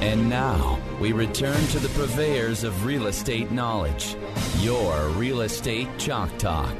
[0.05, 4.15] And now we return to the purveyors of real estate knowledge.
[4.59, 6.79] Your Real Estate Chalk Talk.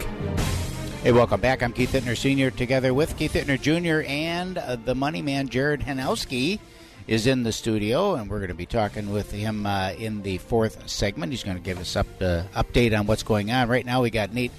[1.02, 1.64] Hey, welcome back.
[1.64, 2.52] I'm Keith Hittner Sr.
[2.52, 4.08] together with Keith Hittner Jr.
[4.08, 6.60] and uh, the money man, Jared Hanowski,
[7.08, 10.38] is in the studio, and we're going to be talking with him uh, in the
[10.38, 11.32] fourth segment.
[11.32, 13.68] He's going to give us up uh, update on what's going on.
[13.68, 14.52] Right now, we got Nate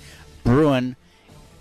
[0.43, 0.97] Bruin.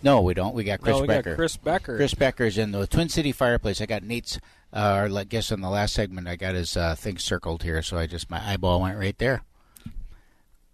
[0.02, 0.56] No, we don't.
[0.56, 1.36] We got Chris No, we got Becker.
[1.36, 1.98] Chris Becker.
[1.98, 3.80] Chris Becker's in the Twin City Fireplace.
[3.80, 4.40] I got Nate's.
[4.76, 7.82] Uh, or I guess in the last segment, I got his uh, thing circled here,
[7.82, 9.44] so I just my eyeball went right there.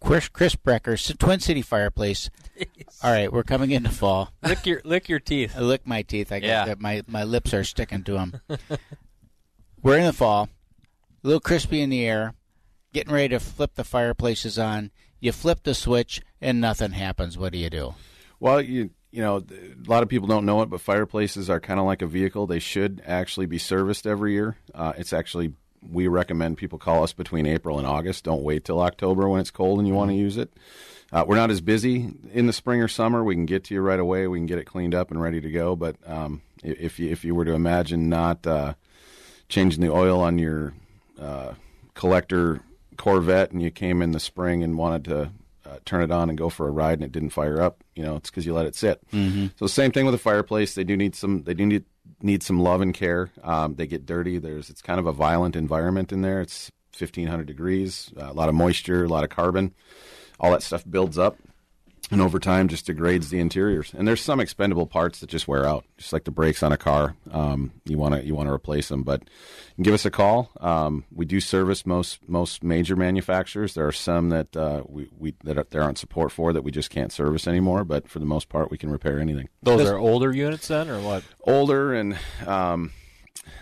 [0.03, 2.31] Chris, Chris Becker, S- Twin City Fireplace.
[3.03, 4.31] All right, we're coming into fall.
[4.41, 5.53] lick your lick your teeth.
[5.55, 6.31] I lick my teeth.
[6.31, 6.65] I got Yeah.
[6.65, 6.81] that.
[6.81, 8.41] My my lips are sticking to them.
[9.83, 10.49] We're in the fall,
[11.23, 12.33] a little crispy in the air,
[12.93, 14.91] getting ready to flip the fireplaces on.
[15.19, 17.35] You flip the switch and nothing happens.
[17.37, 17.95] What do you do?
[18.39, 21.79] Well, you you know, a lot of people don't know it, but fireplaces are kind
[21.79, 22.47] of like a vehicle.
[22.47, 24.55] They should actually be serviced every year.
[24.73, 25.53] Uh, it's actually
[25.89, 28.23] we recommend people call us between April and August.
[28.23, 30.53] Don't wait till October when it's cold and you want to use it.
[31.11, 33.23] Uh, we're not as busy in the spring or summer.
[33.23, 34.27] We can get to you right away.
[34.27, 35.75] We can get it cleaned up and ready to go.
[35.75, 38.75] But um, if you if you were to imagine not uh,
[39.49, 40.73] changing the oil on your
[41.19, 41.53] uh,
[41.95, 42.61] collector
[42.95, 45.31] Corvette and you came in the spring and wanted to
[45.65, 48.03] uh, turn it on and go for a ride and it didn't fire up, you
[48.03, 48.99] know, it's because you let it sit.
[49.11, 49.51] Mhm.
[49.57, 50.73] So same thing with a fireplace.
[50.75, 51.43] They do need some.
[51.43, 51.85] They do need
[52.21, 53.31] need some love and care.
[53.43, 54.37] Um, they get dirty.
[54.37, 56.41] There's it's kind of a violent environment in there.
[56.41, 59.73] It's 1500 degrees, uh, a lot of moisture, a lot of carbon.
[60.39, 61.37] All that stuff builds up,
[62.09, 63.93] and over time just degrades the interiors.
[63.93, 66.77] And there's some expendable parts that just wear out, just like the brakes on a
[66.77, 67.15] car.
[67.31, 69.23] Um, you want to you want to replace them, but
[69.81, 70.49] give us a call.
[70.59, 73.75] Um, we do service most most major manufacturers.
[73.75, 76.71] There are some that uh, we, we that are, there aren't support for that we
[76.71, 77.83] just can't service anymore.
[77.83, 79.49] But for the most part, we can repair anything.
[79.61, 81.23] Those are older units then, or what?
[81.43, 82.91] older, and um,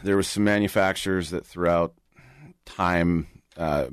[0.03, 1.93] there was some manufacturers that throughout
[2.65, 3.87] time uh,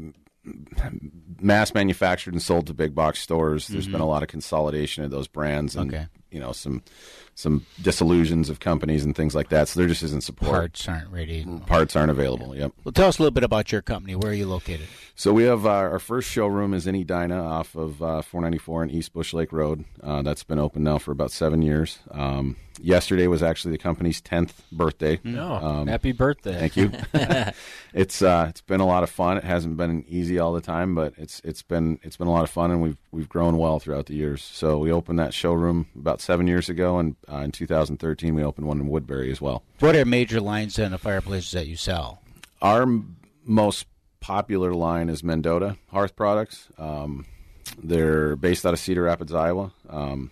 [1.40, 3.68] mass manufactured and sold to big box stores.
[3.68, 3.92] There's Mhm.
[3.92, 6.06] been a lot of consolidation of those brands, and Okay.
[6.30, 6.82] you know some
[7.36, 9.68] some disillusions of companies and things like that.
[9.68, 10.52] So there just isn't support.
[10.52, 11.46] Parts aren't ready.
[11.66, 12.56] Parts aren't available.
[12.56, 12.72] Yep.
[12.82, 14.16] Well, tell us a little bit about your company.
[14.16, 14.86] Where are you located?
[15.14, 18.92] So we have uh, our first showroom is in Edina off of uh, 494 and
[18.92, 19.84] East Bush Lake Road.
[20.02, 21.98] Uh, that's been open now for about seven years.
[22.10, 25.20] Um, yesterday was actually the company's 10th birthday.
[25.26, 26.58] Oh, happy birthday.
[26.58, 26.92] Thank you.
[27.94, 29.38] it's uh, it's been a lot of fun.
[29.38, 32.44] It hasn't been easy all the time, but it's it's been it's been a lot
[32.44, 34.42] of fun, and we've we've grown well throughout the years.
[34.42, 38.66] So we opened that showroom about seven years ago, and uh, in 2013 we opened
[38.66, 39.62] one in Woodbury as well.
[39.80, 42.22] What are major lines in the fireplaces that you sell?
[42.62, 43.86] Our m- most
[44.20, 46.68] popular line is Mendota Hearth Products.
[46.78, 47.26] Um,
[47.82, 49.72] they're based out of Cedar Rapids, Iowa.
[49.88, 50.30] Um,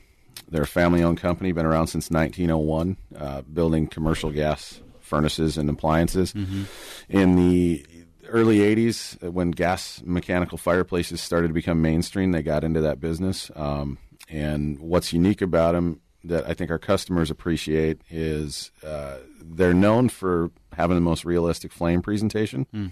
[0.48, 6.32] they're a family-owned company, been around since 1901, uh, building commercial gas furnaces and appliances.
[6.32, 6.64] Mhm.
[7.08, 7.84] In the
[8.28, 13.00] early 80s, uh, when gas mechanical fireplaces started to become mainstream, they got into that
[13.00, 13.50] business.
[13.54, 19.74] Um, and what's unique about them that I think our customers appreciate is uh, they're
[19.74, 22.90] known for having the most realistic flame presentation Mm.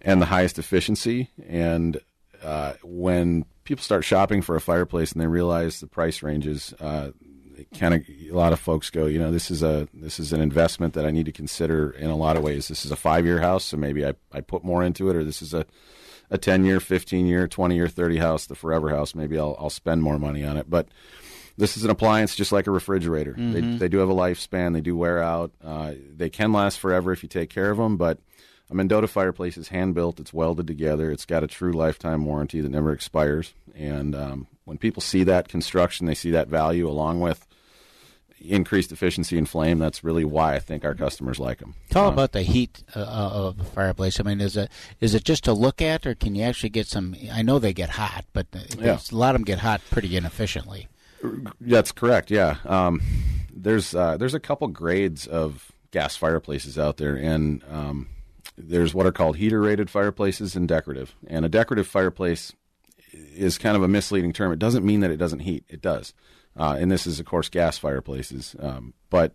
[0.00, 1.30] and the highest efficiency.
[1.48, 2.00] And
[2.42, 7.10] uh, when people start shopping for a fireplace and they realize the price ranges, uh,
[7.78, 10.40] kind of a lot of folks go, you know, this is a this is an
[10.40, 12.68] investment that I need to consider in a lot of ways.
[12.68, 15.24] This is a five year house, so maybe I, I put more into it, or
[15.24, 15.64] this is a
[16.30, 19.14] a ten year, fifteen year, twenty year, thirty house, the forever house.
[19.14, 20.88] Maybe I'll I'll spend more money on it, but.
[21.58, 23.32] This is an appliance just like a refrigerator.
[23.32, 23.78] They, Mhm.
[23.78, 24.74] they do have a lifespan.
[24.74, 25.52] They do wear out.
[25.64, 27.96] Uh, they can last forever if you take care of them.
[27.96, 28.18] But
[28.70, 30.20] a Mendota fireplace is hand built.
[30.20, 31.10] It's welded together.
[31.10, 33.54] It's got a true lifetime warranty that never expires.
[33.74, 37.46] And um, when people see that construction, they see that value along with
[38.38, 39.78] increased efficiency and flame.
[39.78, 41.74] That's really why I think our customers like them.
[41.90, 44.20] Tell about the heat uh, of the fireplace.
[44.20, 46.86] I mean, is it is it just to look at, or can you actually get
[46.86, 47.16] some?
[47.32, 48.46] I know they get hot, but
[48.78, 48.98] Yeah.
[49.10, 50.88] a lot of them get hot pretty inefficiently.
[51.60, 52.30] That's correct.
[52.30, 53.00] Yeah, um,
[53.54, 58.08] there's uh, there's a couple grades of gas fireplaces out there, and um,
[58.56, 61.14] there's what are called heater rated fireplaces and decorative.
[61.26, 62.52] And a decorative fireplace
[63.12, 64.52] is kind of a misleading term.
[64.52, 65.64] It doesn't mean that it doesn't heat.
[65.68, 66.14] It does,
[66.56, 69.32] uh, and this is of course gas fireplaces, um, but.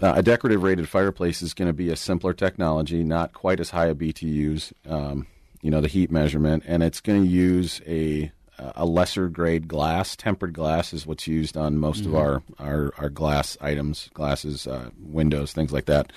[0.00, 3.68] Uh, a decorative rated fireplace is going to be a simpler technology, not quite as
[3.68, 5.26] high a BTUs, um,
[5.60, 8.32] you know, the heat measurement, and it's going to use a
[8.76, 10.14] a lesser grade glass.
[10.16, 12.18] Tempered glass is what's used on most of Mhm.
[12.18, 16.12] our, our our glass items, glasses, uh, windows, things like that.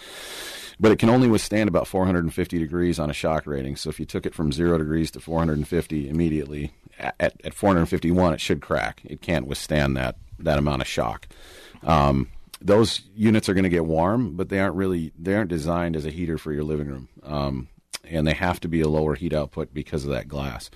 [0.79, 3.77] But it can only withstand about 450 degrees on a shock rating.
[3.77, 8.41] So if you took it from zero degrees to 450 immediately, at, at 451 it
[8.41, 9.01] should crack.
[9.05, 11.27] It can't withstand that that amount of shock.
[11.83, 12.27] Um,
[12.61, 16.05] those units are going to get warm, but they aren't really they aren't designed as
[16.05, 17.67] a heater for your living room, um,
[18.03, 20.69] and they have to be a lower heat output because of that glass.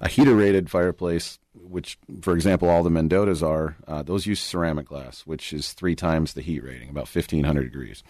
[0.00, 4.86] A heater rated fireplace, which for example all the Mendotas are, uh, those use ceramic
[4.86, 8.02] glass, which is three times the heat rating, about 1500 degrees.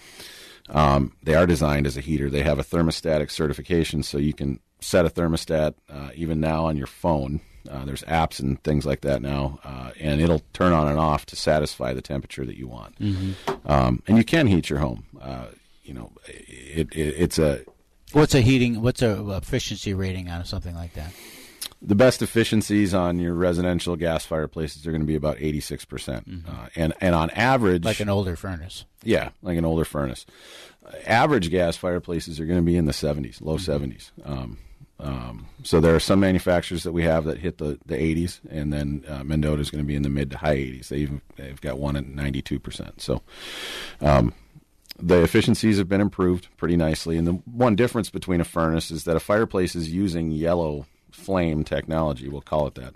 [0.68, 2.28] Um, they are designed as a heater.
[2.28, 6.76] They have a thermostatic certification, so you can set a thermostat uh, even now on
[6.76, 7.40] your phone.
[7.70, 11.26] Uh, there's apps and things like that now, uh, and it'll turn on and off
[11.26, 12.98] to satisfy the temperature that you want.
[12.98, 13.34] Mhm.
[13.68, 15.04] Um, and you can heat your home.
[15.20, 15.46] Uh,
[15.84, 17.60] you know, it, it, it's a
[18.12, 18.82] What's a heating?
[18.82, 21.12] What's a efficiency rating on something like that?
[21.82, 26.28] The best efficiencies on your residential gas fireplaces are going to be about 86 percent,
[26.48, 28.84] uh, and and on average, Like an older furnace.
[29.02, 30.26] Yeah, like an older furnace.
[30.84, 33.84] Uh, average gas fireplaces are going to be in the 70s, low Mm-hmm.
[33.92, 34.10] 70s.
[34.24, 34.58] Um,
[34.98, 38.72] um, so there are some manufacturers that we have that hit the, the 80s, and
[38.72, 40.88] then uh, Mendota is going to be in the mid to high 80s.
[40.88, 43.00] They even they've got one at 92 percent.
[43.00, 43.22] So.
[44.00, 44.32] Um,
[44.98, 49.04] the efficiencies have been improved pretty nicely, and the one difference between a furnace is
[49.04, 50.86] that a fireplace is using yellow
[51.16, 52.28] flame technology.
[52.28, 52.94] We'll call it that.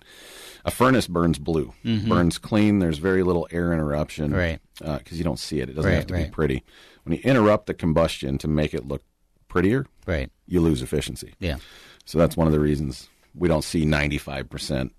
[0.63, 2.07] A furnace burns blue, Mhm.
[2.07, 2.79] burns clean.
[2.79, 4.59] There's very little air interruption, Right.
[4.79, 5.69] Because you don't see it.
[5.69, 6.25] It doesn't Right, have to right.
[6.25, 6.63] be pretty.
[7.03, 9.03] When you interrupt the combustion to make it look
[9.47, 11.33] prettier, right, you lose efficiency.
[11.39, 11.57] Yeah.
[12.05, 14.93] So that's one of the reasons we don't see 95 percent,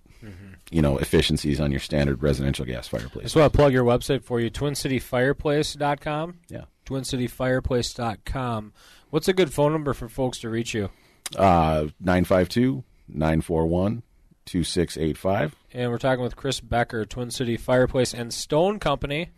[0.70, 3.24] you know, efficiencies on your standard residential gas fireplace.
[3.24, 6.34] Just want to plug your website for you, twincityfireplace.com.
[6.48, 6.64] Yeah.
[6.86, 8.72] Twincityfireplace.com.
[9.10, 10.90] What's a good phone number for folks to reach you?
[11.36, 14.02] Uh, 952 941
[14.44, 15.54] 2685.
[15.72, 19.30] And we're talking with Chris Becker, Twin City Fireplace and Stone Company.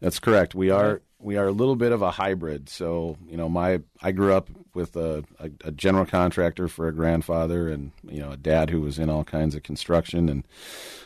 [0.00, 0.54] That's correct.
[0.54, 2.68] We are we are a little bit of a hybrid.
[2.68, 6.92] So you know, my I grew up with a, a, a general contractor for a
[6.92, 10.28] grandfather, and you know, a dad who was in all kinds of construction.
[10.28, 10.44] And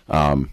[0.09, 0.51] um,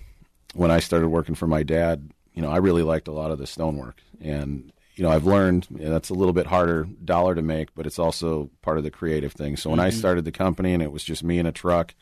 [0.53, 3.39] when I started working for my dad, you know, I really liked a lot of
[3.39, 7.35] the stonework, and you know, I've learned you know, that's a little bit harder dollar
[7.35, 9.55] to make, but it's also part of the creative thing.
[9.55, 9.93] So when I Mhm.
[9.99, 11.93] started the company and it was just me and a truck,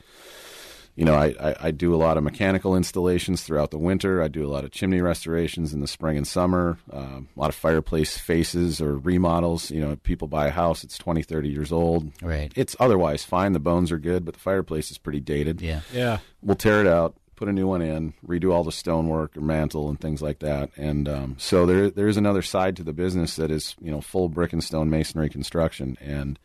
[0.95, 4.21] you know, I, I, I do a lot of mechanical installations throughout the winter.
[4.21, 7.49] I do a lot of chimney restorations in the spring and summer, um, a lot
[7.49, 9.71] of fireplace faces or remodels.
[9.71, 12.13] You know, people buy a house, it's 20, 30 years old.
[12.21, 12.49] Right.
[12.55, 13.51] It's otherwise fine.
[13.51, 15.59] The bones are good, but the fireplace is pretty dated.
[15.61, 15.81] Yeah.
[15.93, 16.19] Yeah.
[16.41, 19.89] We'll tear it out, put a new one in, redo all the stonework or mantle
[19.89, 20.69] and things like that.
[20.77, 24.01] And um, so there there is another side to the business that is, you know,
[24.01, 25.97] full brick and stone masonry construction.
[26.01, 26.39] And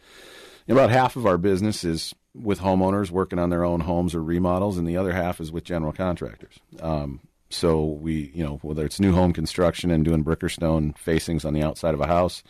[0.68, 4.78] about half of our business is with homeowners working on their own homes or remodels,
[4.78, 6.61] and the other half is with general contractors.
[6.80, 10.93] Um, so we, you know, whether it's new home construction and doing brick or stone
[10.93, 12.45] facings on the outside of a house,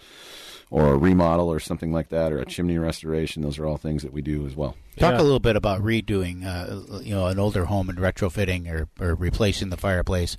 [0.71, 4.03] or a remodel or something like that, or a chimney restoration, those are all things
[4.03, 4.77] that we do as well.
[4.97, 8.89] Talk a little bit about redoing, uh, you know, an older home and retrofitting or,
[9.01, 10.37] or replacing the fireplace.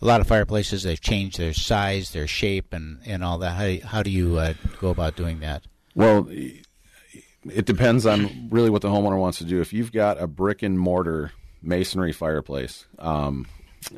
[0.00, 3.50] A lot of fireplaces they've changed their size, their shape, and, and all that.
[3.52, 5.64] How do you, how do you uh, go about doing that?
[5.94, 9.60] Well, it depends on really what the homeowner wants to do.
[9.60, 11.32] If you've got a brick and mortar
[11.62, 13.46] masonry fireplace, um,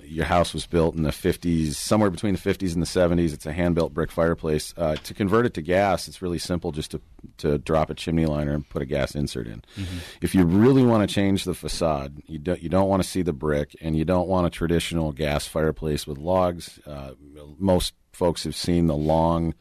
[0.05, 3.33] your house was built in the 50s, somewhere between the 50s and the 70s.
[3.33, 4.75] It's a hand built brick fireplace.
[4.77, 7.01] Uh, to convert it to gas, it's really simple just to,
[7.39, 9.63] to drop a chimney liner and put a gas insert in.
[9.77, 9.99] Mm-hmm.
[10.21, 13.23] If you really want to change the facade, you don't, you don't want to see
[13.23, 16.79] the brick and you don't want a traditional gas fireplace with logs.
[16.87, 17.13] Uh,
[17.59, 19.55] most folks have seen the long,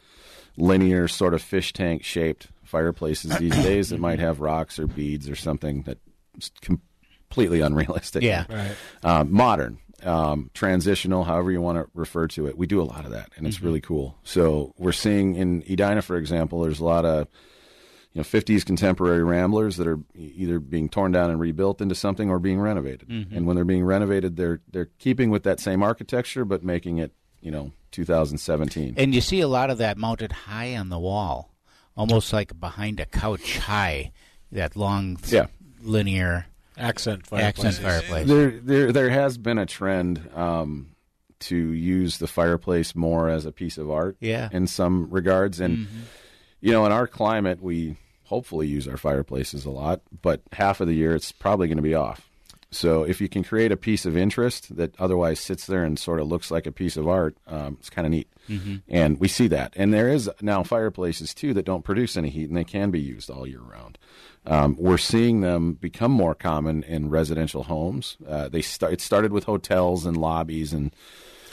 [0.57, 5.29] linear, sort of fish tank shaped fireplaces these days that might have rocks or beads
[5.29, 8.23] or something that's completely unrealistic.
[8.23, 8.45] Yeah.
[8.49, 8.75] Right.
[9.03, 12.57] Uh, modern, um, transitional, however you want to refer to it.
[12.57, 13.63] We do a lot of that, and it's Mhm.
[13.63, 14.17] really cool.
[14.23, 17.27] So we're seeing in Edina, for example, there's a lot of
[18.13, 22.29] you know 50s contemporary ramblers that are either being torn down and rebuilt into something
[22.29, 23.09] or being renovated.
[23.09, 23.35] Mhm.
[23.35, 27.11] And when they're being renovated, they're they're keeping with that same architecture but making it
[27.41, 28.93] you know 2017.
[28.97, 31.53] And you see a lot of that mounted high on the wall,
[31.97, 34.11] almost like behind a couch high.
[34.51, 35.47] That long, Yeah.
[35.81, 36.45] linear
[36.77, 38.27] accent accent fireplace.
[38.27, 40.95] There, there, there has been a trend um,
[41.41, 44.17] to use the fireplace more as a piece of art.
[44.19, 44.49] Yeah.
[44.51, 45.87] In some regards, and Mhm.
[46.61, 50.87] you know, in our climate, we hopefully use our fireplaces a lot, but half of
[50.87, 52.29] the year it's probably going to be off.
[52.71, 56.19] So if you can create a piece of interest that otherwise sits there and sort
[56.19, 58.27] of looks like a piece of art, um, it's kind of neat.
[58.49, 58.81] Mhm.
[58.89, 59.71] And we see that.
[59.77, 62.99] And there is now fireplaces too that don't produce any heat and they can be
[62.99, 63.97] used all year round.
[64.47, 68.17] Um, we're seeing them become more common in residential homes.
[68.27, 68.93] Uh, they start.
[68.93, 70.91] It started with hotels and lobbies and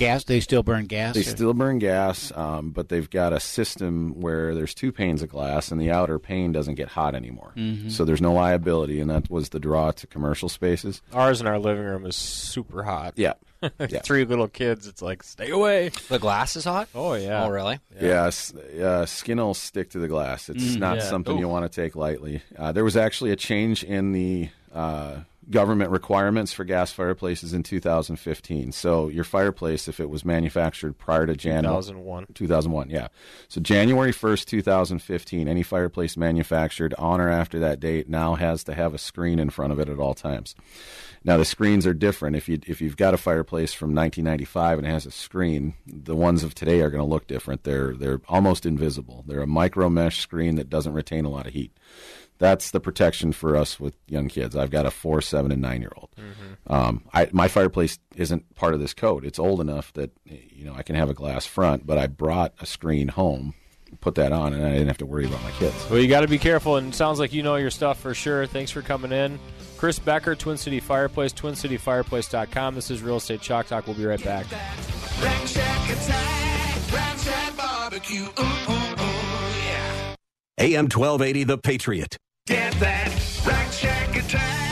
[0.03, 0.25] gas.
[0.25, 1.15] They still burn gas.
[1.15, 5.23] they or- still burn gas, um, but they've got a system where there's two panes
[5.23, 7.53] of glass, and the outer pane doesn't get hot anymore.
[7.57, 7.91] Mhm.
[7.91, 11.01] So there's no liability, and that was the draw to commercial spaces.
[11.13, 13.15] Ours in our living room is super hot.
[13.17, 13.35] Yeah.
[13.89, 14.01] Yeah.
[14.01, 14.89] Three little kids.
[14.89, 15.93] It's like stay away.
[16.09, 16.89] The glass is hot.
[16.97, 17.45] Oh yeah.
[17.45, 17.79] Oh really?
[18.01, 20.49] Yeah, s- uh, skin will stick to the glass.
[20.49, 21.03] It's Mm, not yeah.
[21.05, 22.43] something you want to take lightly.
[22.59, 25.19] Uh, there was actually a change in the uh,
[25.51, 28.73] government requirements for gas fireplaces in 2015.
[28.73, 32.27] So your fireplace, if it was manufactured prior to January 2001.
[32.35, 33.09] 2001, yeah.
[33.49, 38.75] So January 1st, 2015, any fireplace manufactured on or after that date now has to
[38.75, 40.55] have a screen in front of it at all times.
[41.25, 42.37] Now the screens are different.
[42.37, 46.17] If you if you've got a fireplace from 1995 and it has a screen, the
[46.17, 47.63] ones of today are going to look different.
[47.63, 49.25] They're they're almost invisible.
[49.27, 51.77] They're a micro mesh screen that doesn't retain a lot of heat.
[52.43, 54.57] That's the protection for us with young kids.
[54.57, 56.11] I've got a four, seven, and nine year old.
[56.67, 59.25] Um, I, my fireplace isn't part of this code.
[59.25, 62.53] It's old enough that you know I can have a glass front, but I brought
[62.59, 63.55] a screen home,
[64.01, 65.89] put that on, and I didn't have to worry about my kids.
[65.89, 68.13] Well, you got to be careful, and it sounds like you know your stuff for
[68.13, 68.45] sure.
[68.47, 69.39] Thanks for coming in.
[69.77, 72.75] Chris Becker, Twin City Fireplace, twincityfireplace.com.
[72.75, 73.87] This is Real Estate Chalk Talk.
[73.87, 74.47] We'll be right back.
[80.59, 82.17] AM 1280, The Patriot.
[82.53, 83.09] Get that
[83.47, 84.72] Rack Shack attack,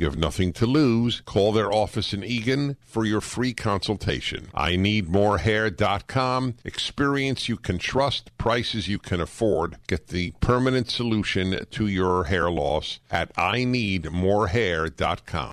[0.00, 1.20] You have nothing to lose.
[1.26, 4.48] Call their office in Eagan for your free consultation.
[4.54, 6.54] I need morehair.com.
[6.64, 9.76] Experience you can trust, prices you can afford.
[9.88, 15.52] Get the permanent solution to your hair loss at I need morehair.com.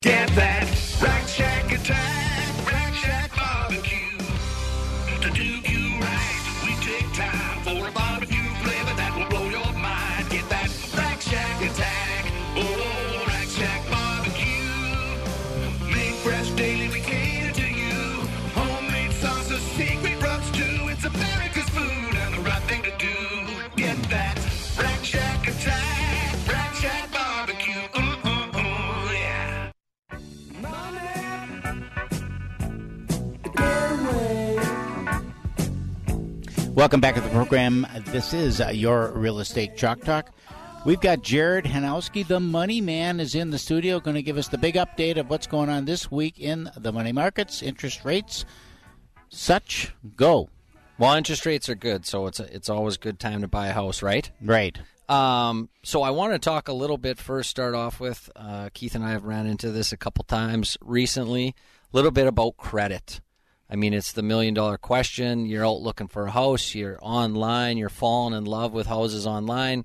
[0.00, 0.62] Get that.
[1.02, 2.37] Rack Shack attack,
[36.88, 37.86] Welcome back to the program.
[38.06, 40.30] This is uh, your real estate chalk talk.
[40.86, 44.48] We've got Jared Hanowski, the money man, is in the studio, going to give us
[44.48, 48.46] the big update of what's going on this week in the money markets, interest rates,
[49.28, 49.92] such.
[50.16, 50.48] Go.
[50.96, 53.66] Well, interest rates are good, so it's a, it's always a good time to buy
[53.66, 54.30] a house, right?
[54.40, 54.78] Right.
[55.10, 57.50] Um, so I want to talk a little bit first.
[57.50, 61.48] Start off with uh, Keith and I have ran into this a couple times recently.
[61.48, 61.54] A
[61.94, 63.20] little bit about credit.
[63.70, 65.46] I mean, it's the million dollar question.
[65.46, 66.74] You're out looking for a house.
[66.74, 67.76] You're online.
[67.76, 69.84] You're falling in love with houses online.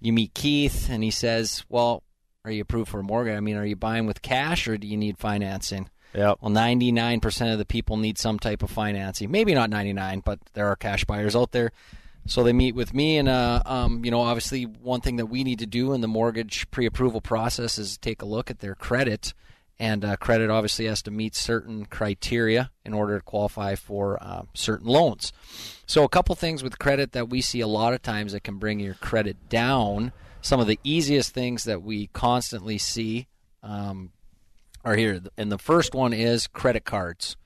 [0.00, 2.02] You meet Keith, and he says, "Well,
[2.44, 3.36] are you approved for a mortgage?
[3.36, 6.38] I mean, are you buying with cash or do you need financing?" Yep.
[6.40, 9.30] Well, 99% of the people need some type of financing.
[9.30, 11.72] Maybe not 99, but there are cash buyers out there.
[12.26, 15.44] So they meet with me, and uh, um, you know, obviously, one thing that we
[15.44, 19.32] need to do in the mortgage pre-approval process is take a look at their credit,
[19.78, 24.42] and uh, credit obviously has to meet certain criteria in order to qualify for uh,
[24.54, 25.32] certain loans.
[25.86, 28.58] So, a couple things with credit that we see a lot of times that can
[28.58, 30.12] bring your credit down.
[30.40, 33.26] Some of the easiest things that we constantly see
[33.62, 34.12] um,
[34.84, 37.36] are here, and the first one is credit cards.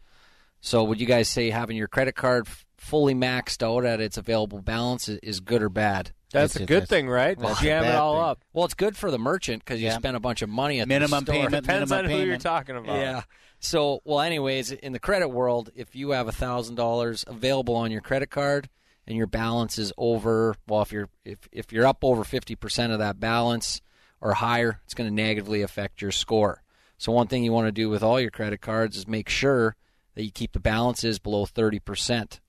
[0.61, 4.61] So, would you guys say having your credit card fully maxed out at its available
[4.61, 6.13] balance is, is good or bad?
[6.33, 7.37] That's a good thing, right?
[7.37, 8.45] Well, Jam it all up.
[8.53, 9.97] Well, it's good for the merchant because you Yeah.
[9.99, 11.45] spend a bunch of money at Minimum the store.
[11.47, 12.97] payment, Depends minimum on who you're talking about.
[12.99, 13.23] Yeah.
[13.59, 17.91] So, well, anyways, in the credit world, if you have a thousand dollars available on
[17.91, 18.69] your credit card
[19.07, 22.93] and your balance is over, well, if you're if if you're up over fifty percent
[22.93, 23.83] of that balance
[24.21, 26.63] or higher, it's going to negatively affect your score.
[26.97, 29.75] So, one thing you want to do with all your credit cards is make sure
[30.15, 32.41] that you keep the balances below thirty percent.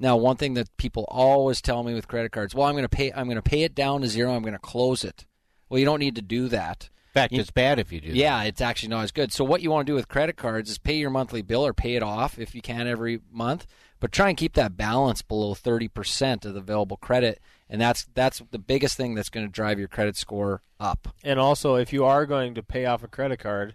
[0.00, 2.88] Now, one thing that people always tell me with credit cards, well, I'm going to
[2.88, 4.34] pay I'm going to pay it down to zero.
[4.34, 5.26] I'm going to close it.
[5.68, 6.88] Well, you don't need to do that.
[7.10, 8.08] In fact, You- it's bad if you do.
[8.08, 8.16] that.
[8.16, 9.32] yeah, it's actually not as good.
[9.32, 11.72] So what you want to do with credit cards is pay your monthly bill or
[11.74, 13.66] pay it off if you can every month,
[14.00, 18.40] but try and keep that balance below 30% of the available credit, and that's that's
[18.52, 21.08] the biggest thing that's going to drive your credit score up.
[21.24, 23.74] And also, if you are going to pay off a credit card,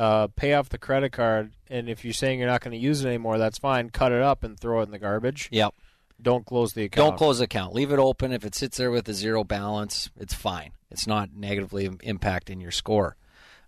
[0.00, 3.04] uh, pay off the credit card, and if you're saying you're not going to use
[3.04, 3.90] it anymore, that's fine.
[3.90, 5.50] Cut it up and throw it in the garbage.
[5.52, 5.74] Yep.
[6.22, 7.10] Don't close the account.
[7.10, 7.74] Don't close the account.
[7.74, 8.32] Leave it open.
[8.32, 10.72] If it sits there with a zero balance, it's fine.
[10.90, 13.16] It's not negatively impacting your score.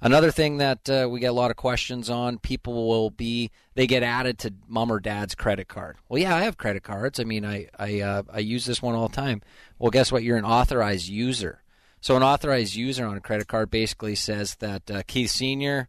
[0.00, 3.86] Another thing that uh, we get a lot of questions on, people will be they
[3.86, 5.98] get added to mom or dad's credit card.
[6.08, 7.20] Well, yeah, I have credit cards.
[7.20, 9.42] I mean, I I uh, I use this one all the time.
[9.78, 10.22] Well, guess what?
[10.22, 11.62] You're an authorized user.
[12.00, 15.88] So an authorized user on a credit card basically says that uh, Keith Senior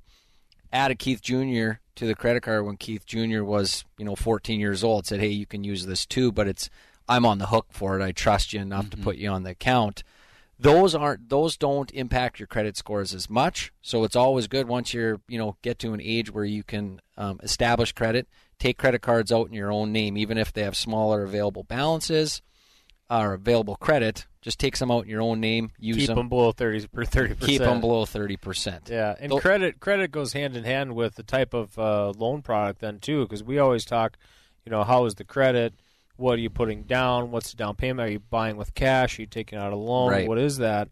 [0.74, 1.74] added Keith Jr.
[1.96, 3.44] to the credit card when Keith Jr.
[3.44, 5.06] was you know 14 years old.
[5.06, 6.70] Said, hey, you can use this too, but it's
[7.08, 8.04] I'm on the hook for it.
[8.04, 10.04] I trust you enough to put you on the account
[10.60, 14.94] those aren't those don't impact your credit scores as much so it's always good once
[14.94, 18.28] you're you know get to an age where you can um, establish credit
[18.60, 22.42] take credit cards out in your own name even if they have smaller available balances
[23.10, 26.30] or available credit just take some out in your own name use keep them, them
[26.30, 30.64] below 30 per 30 keep them below 30% Yeah, and credit credit goes hand in
[30.64, 34.18] hand with the type of uh, loan product then too, because we always talk,
[34.66, 35.74] you know, how is the credit?
[36.18, 37.32] What are you putting down?
[37.32, 38.08] What's the down payment?
[38.08, 39.18] Are you buying with cash?
[39.18, 40.12] Are you taking out a loan?
[40.12, 40.28] Right.
[40.28, 40.90] What is that?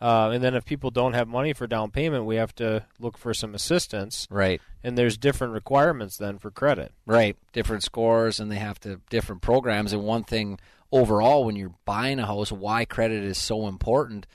[0.00, 3.16] Uh, and then if people don't have money for down payment, we have to look
[3.16, 4.26] for some assistance.
[4.30, 4.60] Right.
[4.82, 6.92] And there's different requirements then for credit.
[7.06, 7.36] Right.
[7.52, 9.92] Different scores and they have to different programs.
[9.92, 10.58] And one thing
[10.92, 14.26] overall when you're buying a house, why credit is so important.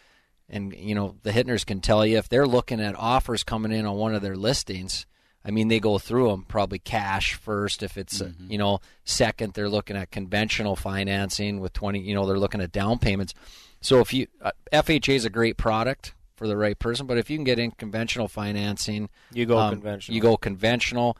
[0.49, 3.85] And you know, the Hittners can tell you if they're looking at offers coming in
[3.85, 5.05] on one of their listings.
[5.43, 7.81] I mean, they go through them probably cash first.
[7.81, 11.99] If it's uh, you know second, they're looking at conventional financing with twenty.
[11.99, 13.33] You know, they're looking at down payments.
[13.81, 17.29] So if you uh, FHA is a great product for the right person, but if
[17.29, 20.15] you can get in conventional financing, You go um, conventional.
[20.15, 21.17] You go conventional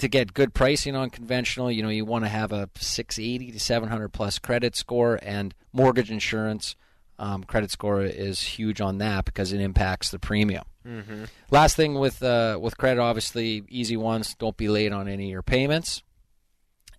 [0.00, 1.70] to get good pricing on conventional.
[1.70, 6.10] You know, you want to have a 680 to 700 plus credit score and mortgage
[6.10, 6.76] insurance.
[7.18, 10.64] Um, credit score is huge on that because it impacts the premium.
[10.86, 11.28] Mhm.
[11.50, 14.34] Last thing with uh, with credit, obviously, easy ones.
[14.38, 16.02] Don't be late on any of your payments.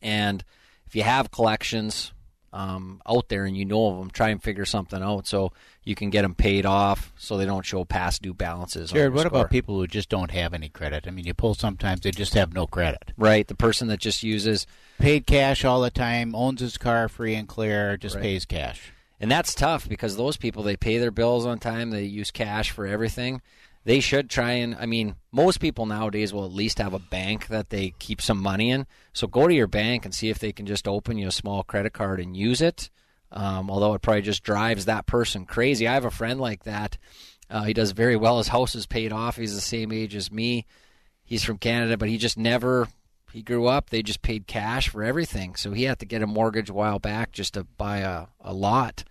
[0.01, 0.43] And
[0.85, 2.13] if you have collections
[2.53, 5.51] um, out there and you know of them, try and figure something out so
[5.83, 8.91] you can get them paid off so they don't show past due balances.
[8.91, 9.39] Jared, what score.
[9.39, 11.07] about people who just don't have any credit?
[11.07, 13.11] I mean, you pull sometimes they just have no credit.
[13.17, 14.67] Right, the person that just uses
[14.99, 18.23] paid cash all the time, owns his car free and clear, just Right.
[18.23, 18.91] pays cash.
[19.19, 22.71] And that's tough because those people they pay their bills on time, they use cash
[22.71, 23.41] for everything.
[23.83, 27.47] They should try and I mean, most people nowadays will at least have a bank
[27.47, 28.85] that they keep some money in.
[29.13, 31.63] So go to your bank and see if they can just open you a small
[31.63, 32.89] credit card and use it.
[33.31, 35.87] Um, although it probably just drives that person crazy.
[35.87, 36.97] I have a friend like that.
[37.49, 38.37] Uh, he does very well.
[38.37, 39.35] His house is paid off.
[39.37, 40.65] He's the same age as me.
[41.23, 42.87] He's from Canada, but he just never.
[43.31, 43.89] He grew up.
[43.89, 46.99] They just paid cash for everything, so he had to get a mortgage a while
[46.99, 49.05] back just to buy a, a lot.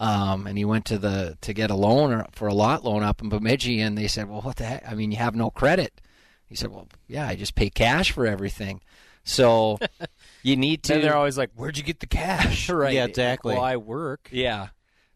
[0.00, 3.02] Um, and he went to the to get a loan or for a lot loan
[3.02, 4.84] up in Bemidji, and they said, "Well, what the heck?
[4.88, 6.00] I mean, you have no credit."
[6.46, 8.80] He said, "Well, yeah, I just pay cash for everything."
[9.22, 9.78] So
[10.42, 10.94] you need to.
[10.94, 12.94] Then they're always like, "Where'd you get the cash?" right?
[12.94, 13.54] Yeah, exactly.
[13.54, 14.28] Well, I work.
[14.32, 14.68] Yeah.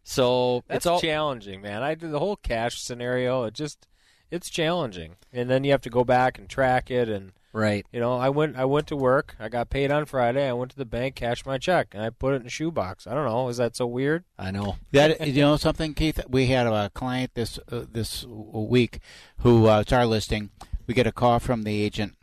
[0.03, 1.83] So That's it's all challenging, man.
[1.83, 3.43] I do the whole cash scenario.
[3.43, 3.87] It just
[4.31, 7.09] it's challenging, and then you have to go back and track it.
[7.09, 9.35] And right, you know, I went I went to work.
[9.39, 10.47] I got paid on Friday.
[10.47, 13.07] I went to the bank, cashed my check, and I put it in a shoebox.
[13.07, 13.47] I don't know.
[13.49, 14.23] Is that so weird?
[14.37, 14.77] I know.
[14.91, 16.19] That you know something, Keith.
[16.27, 18.99] We had a client this uh, this week
[19.39, 20.49] who uh, it's our listing.
[20.87, 22.15] We get a call from the agent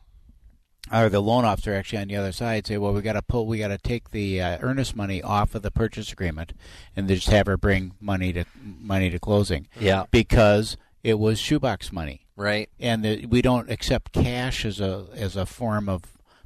[0.93, 3.47] or the loan officer actually on the other side say, "Well, we got to pull,
[3.47, 6.53] we got to take the uh, earnest money off of the purchase agreement,
[6.95, 10.05] and just have her bring money to money to closing." Yeah.
[10.11, 12.69] because it was shoebox money, right?
[12.79, 16.03] And the, we don't accept cash as a as a form of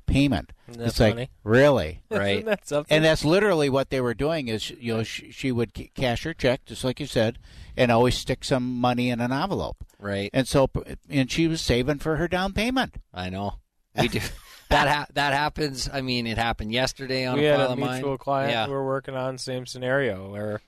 [0.06, 0.52] payment.
[0.68, 1.30] Isn't it's like funny?
[1.44, 4.48] really, Isn't that and that's literally what they were doing.
[4.48, 7.38] Is you know she, she would ca- cash her check just like you said,
[7.76, 9.84] and always stick some money in an envelope.
[9.98, 10.30] Right.
[10.32, 10.70] And so,
[11.08, 12.94] and she was saving for her down payment.
[13.12, 13.54] I know.
[14.00, 14.20] We do.
[14.70, 15.88] that ha- that happens.
[15.92, 18.18] I mean, it happened yesterday on we a had a mutual mine.
[18.18, 18.66] client Yeah.
[18.66, 20.60] we were working on same scenario where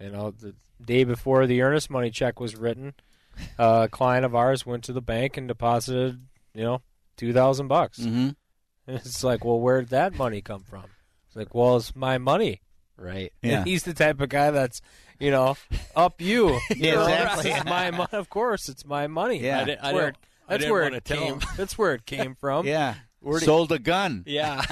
[0.00, 2.94] you know the day before the earnest money check was written
[3.58, 6.20] a client of ours went to the bank and deposited
[6.54, 6.82] you know
[7.16, 8.34] two thousand bucks Mhm.
[8.86, 10.84] and it's like well where did that money come from
[11.26, 12.60] it's like well it's my money
[12.96, 13.58] right Yeah.
[13.58, 14.80] and he's the type of guy that's
[15.18, 15.56] you know
[15.94, 17.50] up you Yeah, exactly.
[17.52, 19.60] it's my mon- of course it's my money Yeah.
[19.60, 20.18] I that's di- I where don't- it,
[20.48, 22.94] I that's where it came that's where it came from Yeah.
[23.20, 24.22] Where do you- Sold a gun.
[24.26, 24.62] Yeah.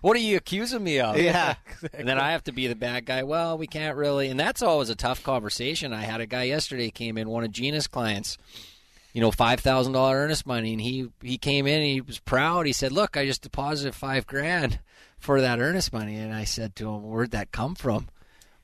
[0.00, 1.18] What are you accusing me of?
[1.18, 1.54] Yeah.
[1.94, 3.22] And then I have to be the bad guy.
[3.22, 4.28] Well, we can't really.
[4.28, 5.92] And that's always a tough conversation.
[5.92, 8.36] I had a guy yesterday came in, one of Gina's clients,
[9.12, 12.18] you know, five thousand dollar earnest money, and he he came in and he was
[12.18, 12.66] proud.
[12.66, 14.80] He said, "Look, I just deposited five grand
[15.18, 18.08] for that earnest money," and I said to him, "Where'd that come from?"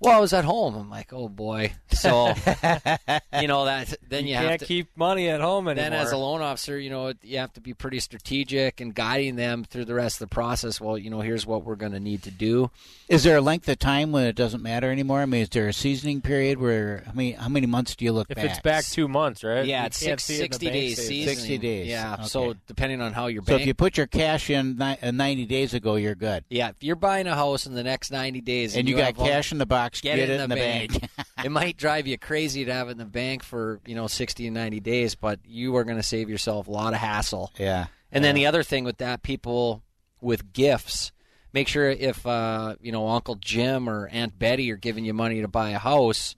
[0.05, 0.75] Well, I was at home.
[0.75, 1.73] I'm like, oh boy.
[1.93, 2.29] So,
[3.41, 5.91] you know that then you, You have can't to keep money at home anymore.
[5.91, 9.37] Then, as a loan officer, you know you have to be pretty strategic and guiding
[9.37, 10.81] them through the rest of the process.
[10.81, 12.71] Well, you know, here's what we're going to need to do.
[13.09, 15.21] Is there a length of time when it doesn't matter anymore?
[15.21, 18.13] I mean, is there a seasoning period where I mean, how many months do you
[18.13, 18.45] look if back?
[18.47, 19.65] it's back two months, right?
[19.65, 21.37] Yeah, You it's can't six, it 60 bank days seasoning.
[21.37, 21.87] 60 days.
[21.89, 22.15] Yeah.
[22.15, 22.23] Okay.
[22.25, 23.61] So depending on how your So bank.
[23.63, 26.45] if you put your cash in uh, 90 days ago, you're good.
[26.51, 29.19] yeah, if you're buying a house in the next 90 days And you got have
[29.19, 31.09] all- cash in the box, get, get it it in the bank.
[31.45, 34.47] it might drive you crazy to have it in the bank for you know 60
[34.47, 37.53] and 90 days, but you are going to save yourself a lot of hassle.
[37.59, 37.87] Yeah.
[38.13, 39.83] And then the other thing with that, people
[40.21, 41.11] with gifts,
[41.53, 45.41] make sure if uh, you know Uncle Jim or Aunt Betty are giving you money
[45.41, 46.37] to buy a house,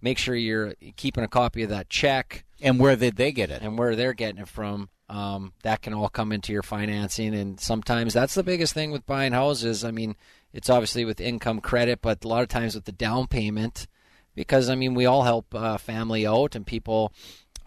[0.00, 3.60] make sure you're keeping a copy of that check And where did they get it?
[3.62, 4.88] and where they're getting it from.
[5.10, 9.04] Um, that can all come into your financing, and sometimes that's the biggest thing with
[9.06, 9.84] buying houses.
[9.84, 10.14] I mean,
[10.52, 13.86] it's obviously with income credit, but a lot of times with the down payment,
[14.34, 17.12] because I mean, we all help uh, family out, and people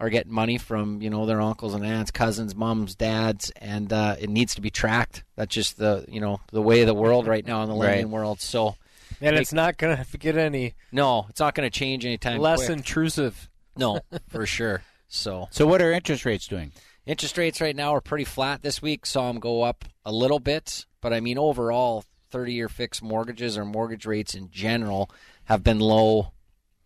[0.00, 4.16] are getting money from you know their uncles and aunts, cousins, moms, dads, and uh,
[4.18, 5.24] it needs to be tracked.
[5.36, 8.06] That's just the you know the way of the world right now in the lending
[8.06, 8.12] Right.
[8.12, 8.40] world.
[8.40, 8.76] So,
[9.20, 12.40] And make- it's not going to get any no, it's not going to change anytime
[12.40, 12.70] less quick.
[12.78, 13.48] intrusive.
[13.76, 14.82] No, for sure.
[15.08, 16.72] So, So what are interest rates doing?
[17.06, 19.04] Interest rates right now are pretty flat this week.
[19.06, 22.04] Saw them go up a little bit, but I mean overall,
[22.34, 25.10] 30-year fixed mortgages or mortgage rates in general
[25.44, 26.32] have been low.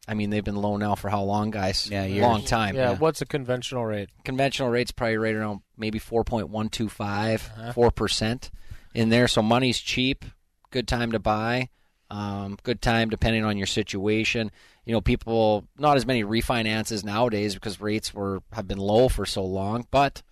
[0.07, 1.89] I mean they've been low now for how long, guys?
[1.91, 2.23] Yeah, years.
[2.23, 2.75] long time.
[2.77, 4.09] Yeah, what's a conventional rate?
[4.25, 7.73] Conventional rates probably right around maybe 4.125, Uh-huh.
[7.73, 8.51] 4 percent
[8.95, 9.29] in there.
[9.29, 10.25] So money's cheap.
[10.71, 11.69] Good time to buy.
[12.11, 14.51] Um, good time depending on your situation.
[14.87, 19.27] You know, people not as many refinances nowadays because rates were have been low for
[19.27, 20.23] so long, but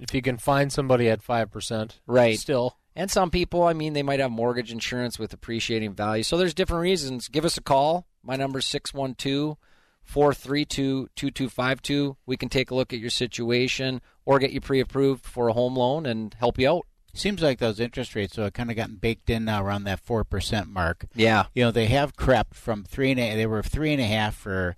[0.00, 1.98] If you can find somebody at 5%.
[2.06, 2.38] Right.
[2.38, 2.78] Still.
[2.96, 6.22] And some people, I mean, they might have mortgage insurance with appreciating value.
[6.22, 7.28] So there's different reasons.
[7.28, 8.06] Give us a call.
[8.22, 9.56] My number is 612
[10.04, 12.16] 432 2252.
[12.26, 15.52] We can take a look at your situation or get you pre approved for a
[15.52, 16.86] home loan and help you out.
[17.12, 20.24] Seems like those interest rates have kind of gotten baked in now around that four
[20.24, 21.06] percent mark.
[21.14, 21.46] Yeah.
[21.54, 24.34] You know, they have crept from three and a, they were three and a half
[24.34, 24.76] for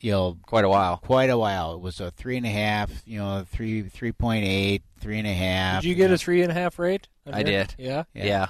[0.00, 0.98] you know quite a while.
[0.98, 1.74] Quite a while.
[1.74, 5.26] It was a three and a half, you know, three three point eight, three and
[5.26, 5.82] a half.
[5.82, 7.08] Did you get a three and a half rate?
[7.30, 7.74] I your- did.
[7.78, 8.04] Yeah.
[8.14, 8.46] Yeah.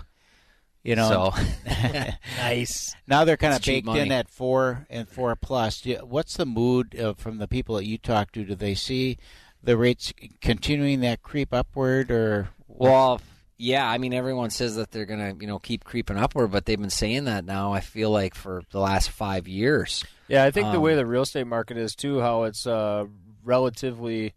[0.83, 1.43] You know, So-
[2.39, 2.95] nice.
[3.07, 5.83] Now they're kind of It's cheap baked in at four and four plus.
[5.83, 8.45] Do What's the mood uh, from the people that you talk to?
[8.45, 9.19] Do they see
[9.63, 13.21] the rates continuing that creep upward, or Well,
[13.61, 16.65] yeah, I mean, everyone says that they're going to, you know, keep creeping upward, but
[16.65, 20.03] they've been saying that now, I feel like, for the last five years.
[20.29, 23.05] Yeah, I think the Um, way the real estate market is too, how it's uh,
[23.45, 24.33] relatively,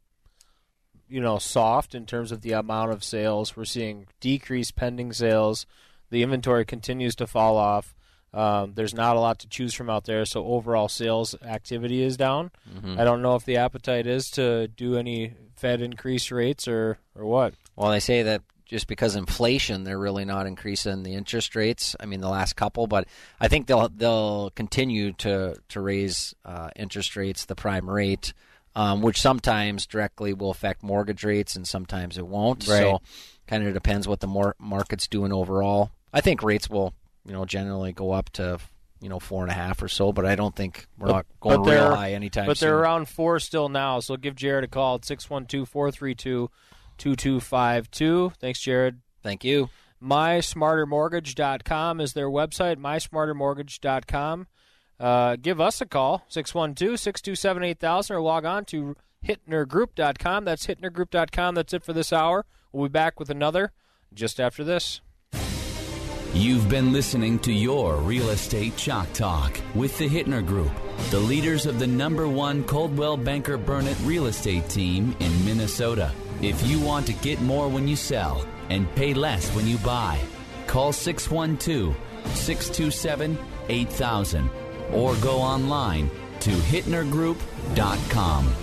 [1.08, 3.56] you know, soft in terms of the amount of sales.
[3.56, 5.66] We're seeing decreased pending sales.
[6.10, 7.96] The inventory continues to fall off.
[8.34, 12.18] Um, there's not a lot to choose from out there, so overall sales activity is
[12.18, 12.52] down.
[12.76, 13.00] Mhm.
[13.00, 17.26] I don't know if the appetite is to do any Fed increase rates or or
[17.26, 17.54] what.
[17.76, 18.42] Well, they say that
[18.74, 21.96] just because inflation, they're really not increasing the interest rates.
[22.00, 23.08] I mean, the last couple, but
[23.40, 28.34] I think they'll they'll continue to to raise uh, interest rates, the prime rate,
[28.76, 32.68] um, which sometimes directly will affect mortgage rates, and sometimes it won't.
[32.68, 32.80] Right.
[32.80, 33.02] So,
[33.46, 35.92] kind of depends what the market's doing overall.
[36.12, 36.96] I think rates will,
[37.28, 38.58] you know, generally go up to
[39.02, 41.62] you know four and a half or so, but I don't think we're not going
[41.62, 42.70] but real high anytime But soon.
[42.70, 45.06] they're around four still now, so give Jared a call at
[46.98, 48.36] 612-432-2252.
[48.38, 49.02] Thanks, Jared.
[49.22, 49.70] Thank you.
[50.02, 54.48] MySmarterMortgage.com is their website, MySmarterMortgage.com.
[55.00, 60.46] Uh, give us a call, 612-627-8000, or log on to HittnerGroup.com.
[60.46, 61.56] That's HittnerGroup.com.
[61.56, 62.46] That's it for this hour.
[62.72, 63.72] We'll be back with another
[64.14, 65.02] just after this.
[66.34, 70.72] You've been listening to your Real Estate Chalk Talk with the Hittner Group,
[71.12, 76.12] the leaders of the number one Coldwell Banker Burnett real estate team in Minnesota.
[76.44, 80.20] If you want to get more when you sell and pay less when you buy,
[80.68, 81.96] call 612
[82.36, 83.38] 627
[83.70, 84.50] 8000
[84.92, 88.63] or go online to hittnergroup.com.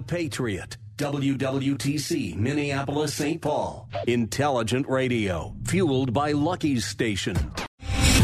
[0.07, 0.77] Patriot.
[0.97, 3.41] WWTC, Minneapolis, St.
[3.41, 3.89] Paul.
[4.07, 7.35] Intelligent radio, fueled by Lucky's Station.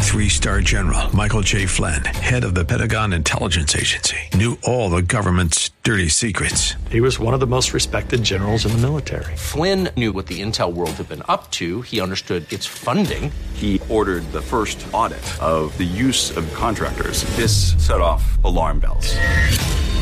[0.01, 1.65] Three star general Michael J.
[1.65, 6.75] Flynn, head of the Pentagon Intelligence Agency, knew all the government's dirty secrets.
[6.89, 9.35] He was one of the most respected generals in the military.
[9.37, 11.81] Flynn knew what the intel world had been up to.
[11.83, 13.31] He understood its funding.
[13.53, 17.23] He ordered the first audit of the use of contractors.
[17.37, 19.15] This set off alarm bells.